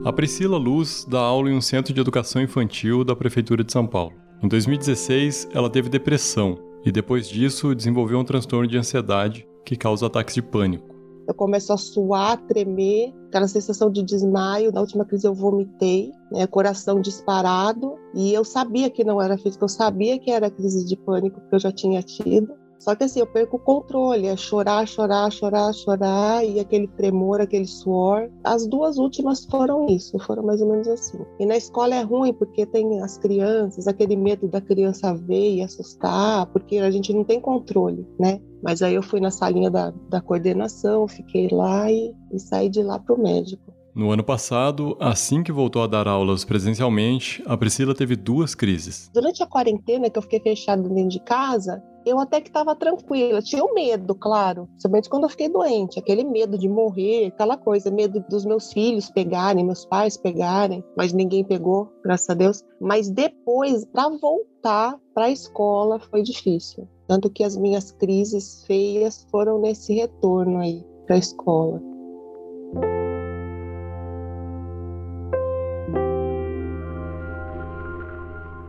A 0.04 0.12
Priscila 0.12 0.56
Luz 0.56 1.04
dá 1.08 1.18
aula 1.18 1.50
em 1.50 1.54
um 1.54 1.60
centro 1.60 1.92
de 1.92 2.00
educação 2.00 2.40
infantil 2.40 3.02
da 3.02 3.16
Prefeitura 3.16 3.64
de 3.64 3.72
São 3.72 3.88
Paulo. 3.88 4.12
Em 4.40 4.46
2016, 4.46 5.48
ela 5.52 5.68
teve 5.68 5.88
depressão 5.88 6.71
e 6.84 6.90
depois 6.90 7.28
disso 7.28 7.74
desenvolveu 7.74 8.18
um 8.18 8.24
transtorno 8.24 8.66
de 8.66 8.76
ansiedade 8.76 9.46
que 9.64 9.76
causa 9.76 10.06
ataques 10.06 10.34
de 10.34 10.42
pânico. 10.42 10.92
Eu 11.26 11.34
começo 11.34 11.72
a 11.72 11.76
suar, 11.76 12.36
tremer, 12.48 13.14
aquela 13.28 13.46
sensação 13.46 13.90
de 13.90 14.02
desmaio. 14.02 14.72
Na 14.72 14.80
última 14.80 15.04
crise 15.04 15.26
eu 15.26 15.32
vomitei, 15.32 16.10
né, 16.32 16.46
coração 16.46 17.00
disparado. 17.00 17.94
E 18.14 18.34
eu 18.34 18.44
sabia 18.44 18.90
que 18.90 19.04
não 19.04 19.22
era 19.22 19.38
físico, 19.38 19.64
eu 19.64 19.68
sabia 19.68 20.18
que 20.18 20.30
era 20.30 20.50
crise 20.50 20.84
de 20.84 20.96
pânico 20.96 21.40
que 21.48 21.54
eu 21.54 21.60
já 21.60 21.70
tinha 21.70 22.02
tido. 22.02 22.52
Só 22.82 22.96
que 22.96 23.04
assim, 23.04 23.20
eu 23.20 23.26
perco 23.28 23.58
o 23.58 23.60
controle, 23.60 24.26
é 24.26 24.36
chorar, 24.36 24.88
chorar, 24.88 25.30
chorar, 25.30 25.72
chorar, 25.72 26.44
e 26.44 26.58
aquele 26.58 26.88
tremor, 26.88 27.40
aquele 27.40 27.64
suor. 27.64 28.28
As 28.42 28.66
duas 28.66 28.98
últimas 28.98 29.44
foram 29.44 29.86
isso, 29.86 30.18
foram 30.18 30.42
mais 30.42 30.60
ou 30.60 30.68
menos 30.68 30.88
assim. 30.88 31.20
E 31.38 31.46
na 31.46 31.56
escola 31.56 31.94
é 31.94 32.02
ruim, 32.02 32.34
porque 32.34 32.66
tem 32.66 33.00
as 33.00 33.16
crianças, 33.16 33.86
aquele 33.86 34.16
medo 34.16 34.48
da 34.48 34.60
criança 34.60 35.14
ver 35.14 35.54
e 35.54 35.62
assustar, 35.62 36.46
porque 36.46 36.78
a 36.78 36.90
gente 36.90 37.12
não 37.12 37.22
tem 37.22 37.40
controle, 37.40 38.04
né? 38.18 38.40
Mas 38.60 38.82
aí 38.82 38.96
eu 38.96 39.02
fui 39.02 39.20
na 39.20 39.30
salinha 39.30 39.70
da, 39.70 39.92
da 40.10 40.20
coordenação, 40.20 41.06
fiquei 41.06 41.46
lá 41.52 41.88
e, 41.88 42.12
e 42.32 42.38
saí 42.40 42.68
de 42.68 42.82
lá 42.82 42.98
para 42.98 43.14
o 43.14 43.22
médico. 43.22 43.72
No 43.94 44.10
ano 44.10 44.24
passado, 44.24 44.96
assim 44.98 45.44
que 45.44 45.52
voltou 45.52 45.82
a 45.82 45.86
dar 45.86 46.08
aulas 46.08 46.44
presencialmente, 46.44 47.44
a 47.46 47.56
Priscila 47.56 47.94
teve 47.94 48.16
duas 48.16 48.56
crises. 48.56 49.08
Durante 49.14 49.40
a 49.40 49.46
quarentena, 49.46 50.10
que 50.10 50.18
eu 50.18 50.22
fiquei 50.22 50.40
fechada 50.40 50.88
dentro 50.88 51.10
de 51.10 51.20
casa, 51.20 51.80
eu 52.04 52.18
até 52.18 52.40
que 52.40 52.48
estava 52.48 52.74
tranquila. 52.74 53.40
Tinha 53.42 53.64
o 53.64 53.74
medo, 53.74 54.14
claro, 54.14 54.66
principalmente 54.66 55.08
quando 55.08 55.24
eu 55.24 55.28
fiquei 55.28 55.48
doente, 55.48 55.98
aquele 55.98 56.24
medo 56.24 56.58
de 56.58 56.68
morrer, 56.68 57.26
aquela 57.26 57.56
coisa, 57.56 57.90
medo 57.90 58.24
dos 58.28 58.44
meus 58.44 58.72
filhos 58.72 59.10
pegarem, 59.10 59.64
meus 59.64 59.84
pais 59.84 60.16
pegarem, 60.16 60.84
mas 60.96 61.12
ninguém 61.12 61.44
pegou, 61.44 61.92
graças 62.04 62.30
a 62.30 62.34
Deus. 62.34 62.64
Mas 62.80 63.10
depois, 63.10 63.84
para 63.86 64.08
voltar 64.08 64.98
para 65.14 65.26
a 65.26 65.30
escola, 65.30 65.98
foi 65.98 66.22
difícil. 66.22 66.88
Tanto 67.06 67.30
que 67.30 67.44
as 67.44 67.56
minhas 67.56 67.90
crises 67.90 68.64
feias 68.66 69.26
foram 69.30 69.60
nesse 69.60 69.94
retorno 69.94 70.58
aí 70.58 70.84
para 71.06 71.16
a 71.16 71.18
escola. 71.18 71.80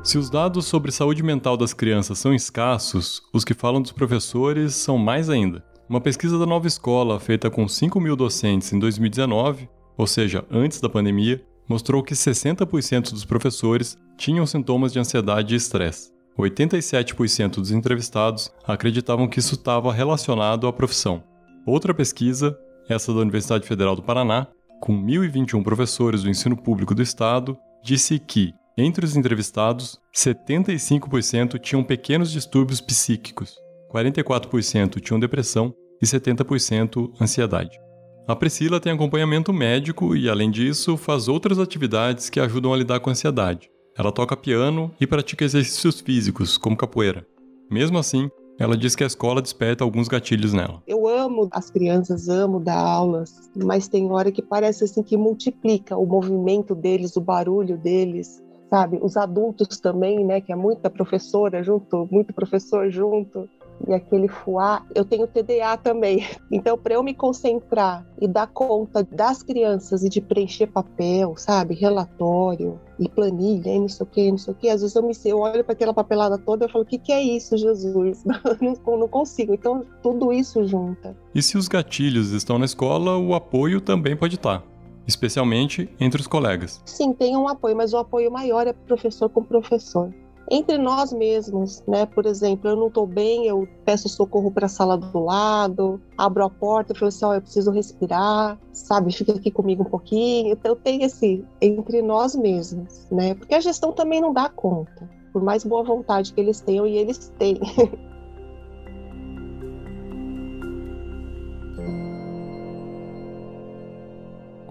Se 0.03 0.17
os 0.17 0.29
dados 0.29 0.65
sobre 0.65 0.91
saúde 0.91 1.23
mental 1.23 1.55
das 1.55 1.73
crianças 1.73 2.19
são 2.19 2.33
escassos, 2.35 3.21
os 3.31 3.45
que 3.45 3.53
falam 3.53 3.81
dos 3.81 3.93
professores 3.93 4.75
são 4.75 4.97
mais 4.97 5.29
ainda. 5.29 5.63
Uma 5.87 6.01
pesquisa 6.01 6.37
da 6.37 6.45
Nova 6.45 6.67
Escola, 6.67 7.21
feita 7.21 7.49
com 7.49 7.65
5 7.65 8.01
mil 8.01 8.13
docentes 8.13 8.73
em 8.73 8.79
2019, 8.79 9.69
ou 9.97 10.05
seja, 10.05 10.45
antes 10.51 10.81
da 10.81 10.89
pandemia, 10.89 11.41
mostrou 11.69 12.03
que 12.03 12.13
60% 12.13 13.11
dos 13.11 13.23
professores 13.23 13.97
tinham 14.17 14.45
sintomas 14.45 14.91
de 14.91 14.99
ansiedade 14.99 15.53
e 15.53 15.57
estresse. 15.57 16.11
87% 16.37 17.55
dos 17.55 17.71
entrevistados 17.71 18.51
acreditavam 18.67 19.25
que 19.25 19.39
isso 19.39 19.55
estava 19.55 19.93
relacionado 19.93 20.67
à 20.67 20.73
profissão. 20.73 21.23
Outra 21.65 21.93
pesquisa, 21.93 22.57
essa 22.89 23.13
da 23.13 23.21
Universidade 23.21 23.65
Federal 23.65 23.95
do 23.95 24.03
Paraná, 24.03 24.47
com 24.81 25.01
1.021 25.01 25.63
professores 25.63 26.23
do 26.23 26.29
ensino 26.29 26.57
público 26.57 26.93
do 26.93 27.01
estado, 27.01 27.57
disse 27.81 28.19
que 28.19 28.53
entre 28.77 29.05
os 29.05 29.15
entrevistados, 29.15 29.99
75% 30.15 31.59
tinham 31.59 31.83
pequenos 31.83 32.31
distúrbios 32.31 32.81
psíquicos, 32.81 33.55
44% 33.93 34.99
tinham 34.99 35.19
depressão 35.19 35.73
e 36.01 36.05
70% 36.05 37.11
ansiedade. 37.21 37.79
A 38.27 38.35
Priscila 38.35 38.79
tem 38.79 38.93
acompanhamento 38.93 39.53
médico 39.53 40.15
e, 40.15 40.27
além 40.29 40.49
disso, 40.49 40.97
faz 40.97 41.27
outras 41.27 41.59
atividades 41.59 42.29
que 42.29 42.39
ajudam 42.39 42.73
a 42.73 42.77
lidar 42.77 42.99
com 42.99 43.09
a 43.09 43.11
ansiedade. 43.11 43.69
Ela 43.95 44.11
toca 44.11 44.35
piano 44.35 44.91
e 44.99 45.05
pratica 45.05 45.45
exercícios 45.45 46.01
físicos, 46.01 46.57
como 46.57 46.75
capoeira. 46.75 47.27
Mesmo 47.69 47.99
assim, 47.99 48.29
ela 48.59 48.77
diz 48.77 48.95
que 48.95 49.03
a 49.03 49.07
escola 49.07 49.41
desperta 49.41 49.83
alguns 49.83 50.07
gatilhos 50.07 50.53
nela. 50.53 50.81
Eu 50.87 51.07
amo 51.07 51.47
as 51.51 51.69
crianças, 51.69 52.29
amo 52.29 52.59
dar 52.59 52.77
aulas, 52.77 53.49
mas 53.55 53.87
tem 53.87 54.11
hora 54.11 54.31
que 54.31 54.41
parece 54.41 54.83
assim 54.83 55.03
que 55.03 55.17
multiplica 55.17 55.97
o 55.97 56.05
movimento 56.05 56.75
deles, 56.75 57.15
o 57.17 57.21
barulho 57.21 57.77
deles 57.77 58.42
sabe? 58.73 58.97
Os 59.03 59.15
adultos 59.15 59.79
também, 59.79 60.25
né? 60.25 60.41
Que 60.41 60.51
é 60.51 60.55
muita 60.55 60.89
professora 60.89 61.61
junto, 61.61 62.07
muito 62.11 62.33
professor 62.33 62.89
junto. 62.89 63.47
E 63.87 63.93
aquele 63.93 64.27
fuá, 64.27 64.83
eu 64.95 65.05
tenho 65.05 65.27
TDA 65.27 65.77
também. 65.77 66.25
Então, 66.51 66.77
para 66.77 66.93
eu 66.93 67.03
me 67.03 67.15
concentrar 67.15 68.05
e 68.21 68.27
dar 68.27 68.45
conta 68.47 69.03
das 69.03 69.41
crianças 69.41 70.03
e 70.03 70.09
de 70.09 70.21
preencher 70.21 70.67
papel, 70.67 71.35
sabe, 71.35 71.73
relatório 71.73 72.79
e 72.99 73.09
planilha, 73.09 73.71
e 73.71 73.79
não 73.79 73.89
sei 73.89 74.03
o 74.03 74.07
que, 74.07 74.31
não 74.31 74.37
sei 74.37 74.53
o 74.53 74.55
que, 74.55 74.69
às 74.69 74.81
vezes 74.81 74.95
eu 74.95 75.01
me 75.01 75.13
eu 75.25 75.39
olho 75.39 75.63
para 75.63 75.73
aquela 75.73 75.93
papelada 75.93 76.37
toda 76.37 76.65
e 76.65 76.69
falo: 76.69 76.83
o 76.83 76.87
que, 76.87 76.99
que 76.99 77.11
é 77.11 77.21
isso, 77.21 77.57
Jesus? 77.57 78.23
não, 78.61 78.97
não 78.97 79.07
consigo. 79.07 79.53
Então, 79.53 79.83
tudo 80.03 80.31
isso 80.31 80.63
junta. 80.65 81.15
E 81.33 81.41
se 81.41 81.57
os 81.57 81.67
gatilhos 81.67 82.31
estão 82.31 82.59
na 82.59 82.65
escola, 82.65 83.17
o 83.17 83.33
apoio 83.33 83.81
também 83.81 84.15
pode 84.15 84.35
estar 84.35 84.63
especialmente 85.07 85.89
entre 85.99 86.21
os 86.21 86.27
colegas. 86.27 86.81
Sim, 86.85 87.13
tem 87.13 87.35
um 87.35 87.47
apoio, 87.47 87.75
mas 87.75 87.93
o 87.93 87.97
apoio 87.97 88.31
maior 88.31 88.67
é 88.67 88.73
professor 88.73 89.29
com 89.29 89.43
professor. 89.43 90.13
Entre 90.51 90.77
nós 90.77 91.13
mesmos, 91.13 91.81
né? 91.87 92.05
Por 92.05 92.25
exemplo, 92.25 92.69
eu 92.69 92.75
não 92.75 92.87
estou 92.87 93.07
bem, 93.07 93.47
eu 93.47 93.67
peço 93.85 94.09
socorro 94.09 94.51
para 94.51 94.65
a 94.65 94.69
sala 94.69 94.97
do 94.97 95.19
lado, 95.19 96.01
abro 96.17 96.43
a 96.43 96.49
porta 96.49 96.91
e 96.91 96.95
falo 96.95 97.07
assim: 97.07 97.25
oh, 97.25 97.33
eu 97.33 97.41
preciso 97.41 97.71
respirar, 97.71 98.59
sabe? 98.73 99.13
Fica 99.13 99.31
aqui 99.31 99.49
comigo 99.49 99.83
um 99.83 99.89
pouquinho. 99.89 100.51
Então, 100.51 100.75
tem 100.75 101.03
esse 101.03 101.45
entre 101.61 102.01
nós 102.01 102.35
mesmos, 102.35 103.07
né? 103.09 103.35
Porque 103.35 103.55
a 103.55 103.61
gestão 103.61 103.93
também 103.93 104.19
não 104.19 104.33
dá 104.33 104.49
conta, 104.49 105.09
por 105.31 105.41
mais 105.41 105.63
boa 105.63 105.83
vontade 105.83 106.33
que 106.33 106.41
eles 106.41 106.59
tenham, 106.59 106.85
e 106.85 106.97
eles 106.97 107.31
têm. 107.39 107.59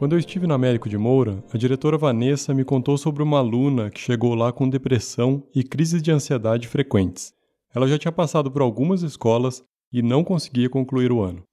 Quando 0.03 0.15
eu 0.15 0.19
estive 0.19 0.49
na 0.49 0.57
Américo 0.57 0.89
de 0.89 0.99
Moura, 0.99 1.45
a 1.55 1.57
diretora 1.57 1.97
Vanessa 1.97 2.53
me 2.53 2.65
contou 2.65 2.99
sobre 2.99 3.23
uma 3.23 3.39
aluna 3.39 3.89
que 3.89 4.01
chegou 4.01 4.35
lá 4.35 4.53
com 4.53 4.69
depressão 4.69 5.47
e 5.55 5.63
crises 5.63 6.03
de 6.03 6.11
ansiedade 6.11 6.67
frequentes. 6.67 7.33
Ela 7.73 7.87
já 7.87 7.97
tinha 7.97 8.11
passado 8.11 8.51
por 8.51 8.63
algumas 8.63 9.03
escolas 9.03 9.63
e 9.93 10.03
não 10.03 10.25
conseguia 10.25 10.69
concluir 10.69 11.13
o 11.13 11.21
ano. 11.21 11.45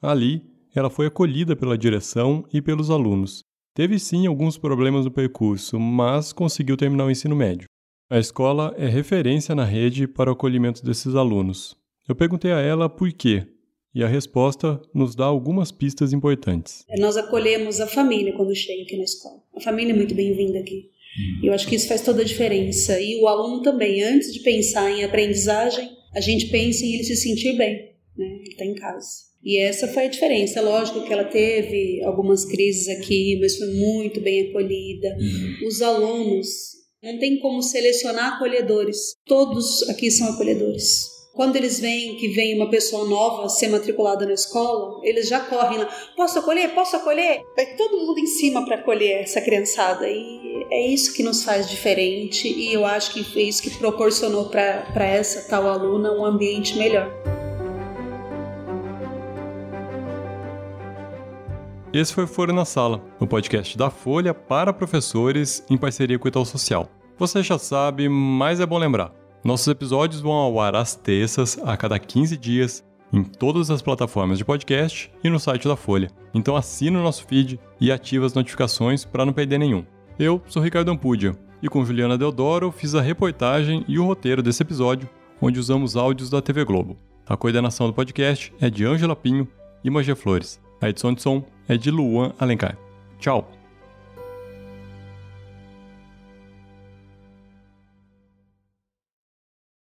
Ali, 0.00 0.44
ela 0.72 0.88
foi 0.88 1.06
acolhida 1.06 1.56
pela 1.56 1.76
direção 1.76 2.44
e 2.52 2.62
pelos 2.62 2.92
alunos. 2.92 3.42
Teve 3.74 3.98
sim 3.98 4.24
alguns 4.28 4.56
problemas 4.56 5.04
no 5.04 5.10
percurso, 5.10 5.76
mas 5.80 6.32
conseguiu 6.32 6.76
terminar 6.76 7.06
o 7.06 7.10
ensino 7.10 7.34
médio. 7.34 7.66
A 8.08 8.20
escola 8.20 8.72
é 8.78 8.86
referência 8.86 9.52
na 9.52 9.64
rede 9.64 10.06
para 10.06 10.30
o 10.30 10.34
acolhimento 10.34 10.84
desses 10.84 11.16
alunos. 11.16 11.76
Eu 12.08 12.14
perguntei 12.14 12.52
a 12.52 12.60
ela 12.60 12.88
por 12.88 13.12
quê, 13.12 13.48
e 13.96 14.04
a 14.04 14.06
resposta 14.06 14.78
nos 14.92 15.14
dá 15.14 15.24
algumas 15.24 15.72
pistas 15.72 16.12
importantes. 16.12 16.84
Nós 16.98 17.16
acolhemos 17.16 17.80
a 17.80 17.86
família 17.86 18.34
quando 18.34 18.54
chega 18.54 18.82
aqui 18.82 18.94
na 18.94 19.04
escola. 19.04 19.42
A 19.56 19.60
família 19.62 19.94
é 19.94 19.96
muito 19.96 20.14
bem-vinda 20.14 20.58
aqui. 20.58 20.90
Uhum. 21.18 21.46
Eu 21.46 21.54
acho 21.54 21.66
que 21.66 21.76
isso 21.76 21.88
faz 21.88 22.02
toda 22.02 22.20
a 22.20 22.24
diferença. 22.24 23.00
E 23.00 23.18
o 23.22 23.26
aluno 23.26 23.62
também, 23.62 24.02
antes 24.02 24.34
de 24.34 24.40
pensar 24.40 24.90
em 24.90 25.02
aprendizagem, 25.02 25.88
a 26.14 26.20
gente 26.20 26.48
pensa 26.48 26.84
em 26.84 26.92
ele 26.92 27.04
se 27.04 27.16
sentir 27.16 27.56
bem, 27.56 27.94
né? 28.18 28.36
Ele 28.40 28.50
está 28.50 28.66
em 28.66 28.74
casa. 28.74 29.08
E 29.42 29.56
essa 29.56 29.88
foi 29.88 30.04
a 30.04 30.10
diferença. 30.10 30.60
Lógico 30.60 31.02
que 31.06 31.12
ela 31.14 31.24
teve 31.24 32.02
algumas 32.04 32.44
crises 32.44 32.88
aqui, 32.88 33.38
mas 33.40 33.56
foi 33.56 33.68
muito 33.68 34.20
bem 34.20 34.50
acolhida. 34.50 35.16
Uhum. 35.18 35.68
Os 35.68 35.80
alunos, 35.80 36.48
não 37.02 37.18
tem 37.18 37.38
como 37.38 37.62
selecionar 37.62 38.34
acolhedores. 38.34 39.14
Todos 39.24 39.88
aqui 39.88 40.10
são 40.10 40.28
acolhedores. 40.28 41.15
Quando 41.36 41.56
eles 41.56 41.78
veem 41.78 42.16
que 42.16 42.28
vem 42.28 42.56
uma 42.56 42.70
pessoa 42.70 43.06
nova 43.06 43.46
ser 43.50 43.68
matriculada 43.68 44.24
na 44.24 44.32
escola, 44.32 45.00
eles 45.02 45.28
já 45.28 45.38
correm 45.38 45.76
lá. 45.76 45.86
Posso 46.16 46.38
acolher? 46.38 46.74
Posso 46.74 46.96
acolher? 46.96 47.44
Vai 47.54 47.76
todo 47.76 47.98
mundo 47.98 48.18
em 48.18 48.26
cima 48.26 48.64
para 48.64 48.76
acolher 48.76 49.20
essa 49.20 49.42
criançada. 49.42 50.08
E 50.08 50.66
é 50.70 50.86
isso 50.86 51.12
que 51.12 51.22
nos 51.22 51.44
faz 51.44 51.68
diferente. 51.68 52.48
E 52.48 52.72
eu 52.72 52.86
acho 52.86 53.12
que 53.12 53.22
foi 53.22 53.42
isso 53.42 53.62
que 53.62 53.68
proporcionou 53.68 54.46
para 54.46 55.04
essa 55.04 55.46
tal 55.46 55.68
aluna 55.68 56.10
um 56.10 56.24
ambiente 56.24 56.74
melhor. 56.78 57.12
Esse 61.92 62.14
foi 62.14 62.26
Foro 62.26 62.54
na 62.54 62.64
Sala, 62.64 63.04
o 63.20 63.26
podcast 63.26 63.76
da 63.76 63.90
Folha 63.90 64.32
para 64.32 64.72
professores 64.72 65.62
em 65.68 65.76
parceria 65.76 66.18
com 66.18 66.24
o 66.24 66.28
Itaú 66.28 66.46
Social. 66.46 66.88
Você 67.18 67.42
já 67.42 67.58
sabe, 67.58 68.08
mas 68.08 68.58
é 68.58 68.64
bom 68.64 68.78
lembrar. 68.78 69.25
Nossos 69.46 69.68
episódios 69.68 70.20
vão 70.20 70.32
ao 70.32 70.58
ar 70.58 70.74
às 70.74 70.96
terças, 70.96 71.56
a 71.64 71.76
cada 71.76 72.00
15 72.00 72.36
dias, 72.36 72.84
em 73.12 73.22
todas 73.22 73.70
as 73.70 73.80
plataformas 73.80 74.38
de 74.38 74.44
podcast 74.44 75.08
e 75.22 75.30
no 75.30 75.38
site 75.38 75.68
da 75.68 75.76
Folha. 75.76 76.10
Então 76.34 76.56
assina 76.56 76.98
o 76.98 77.02
nosso 77.02 77.24
feed 77.28 77.60
e 77.80 77.92
ativa 77.92 78.26
as 78.26 78.34
notificações 78.34 79.04
para 79.04 79.24
não 79.24 79.32
perder 79.32 79.58
nenhum. 79.58 79.84
Eu 80.18 80.42
sou 80.48 80.60
Ricardo 80.60 80.90
Ampudia 80.90 81.32
e 81.62 81.68
com 81.68 81.84
Juliana 81.84 82.18
Deodoro 82.18 82.72
fiz 82.72 82.96
a 82.96 83.00
reportagem 83.00 83.84
e 83.86 84.00
o 84.00 84.04
roteiro 84.04 84.42
desse 84.42 84.64
episódio, 84.64 85.08
onde 85.40 85.60
usamos 85.60 85.94
áudios 85.94 86.28
da 86.28 86.42
TV 86.42 86.64
Globo. 86.64 86.96
A 87.24 87.36
coordenação 87.36 87.86
do 87.86 87.94
podcast 87.94 88.52
é 88.60 88.68
de 88.68 88.84
Ângela 88.84 89.14
Pinho 89.14 89.46
e 89.84 89.88
Magé 89.88 90.16
Flores. 90.16 90.60
A 90.82 90.88
edição 90.88 91.14
de 91.14 91.22
som 91.22 91.44
é 91.68 91.76
de 91.76 91.88
Luan 91.88 92.32
Alencar. 92.36 92.76
Tchau! 93.20 93.55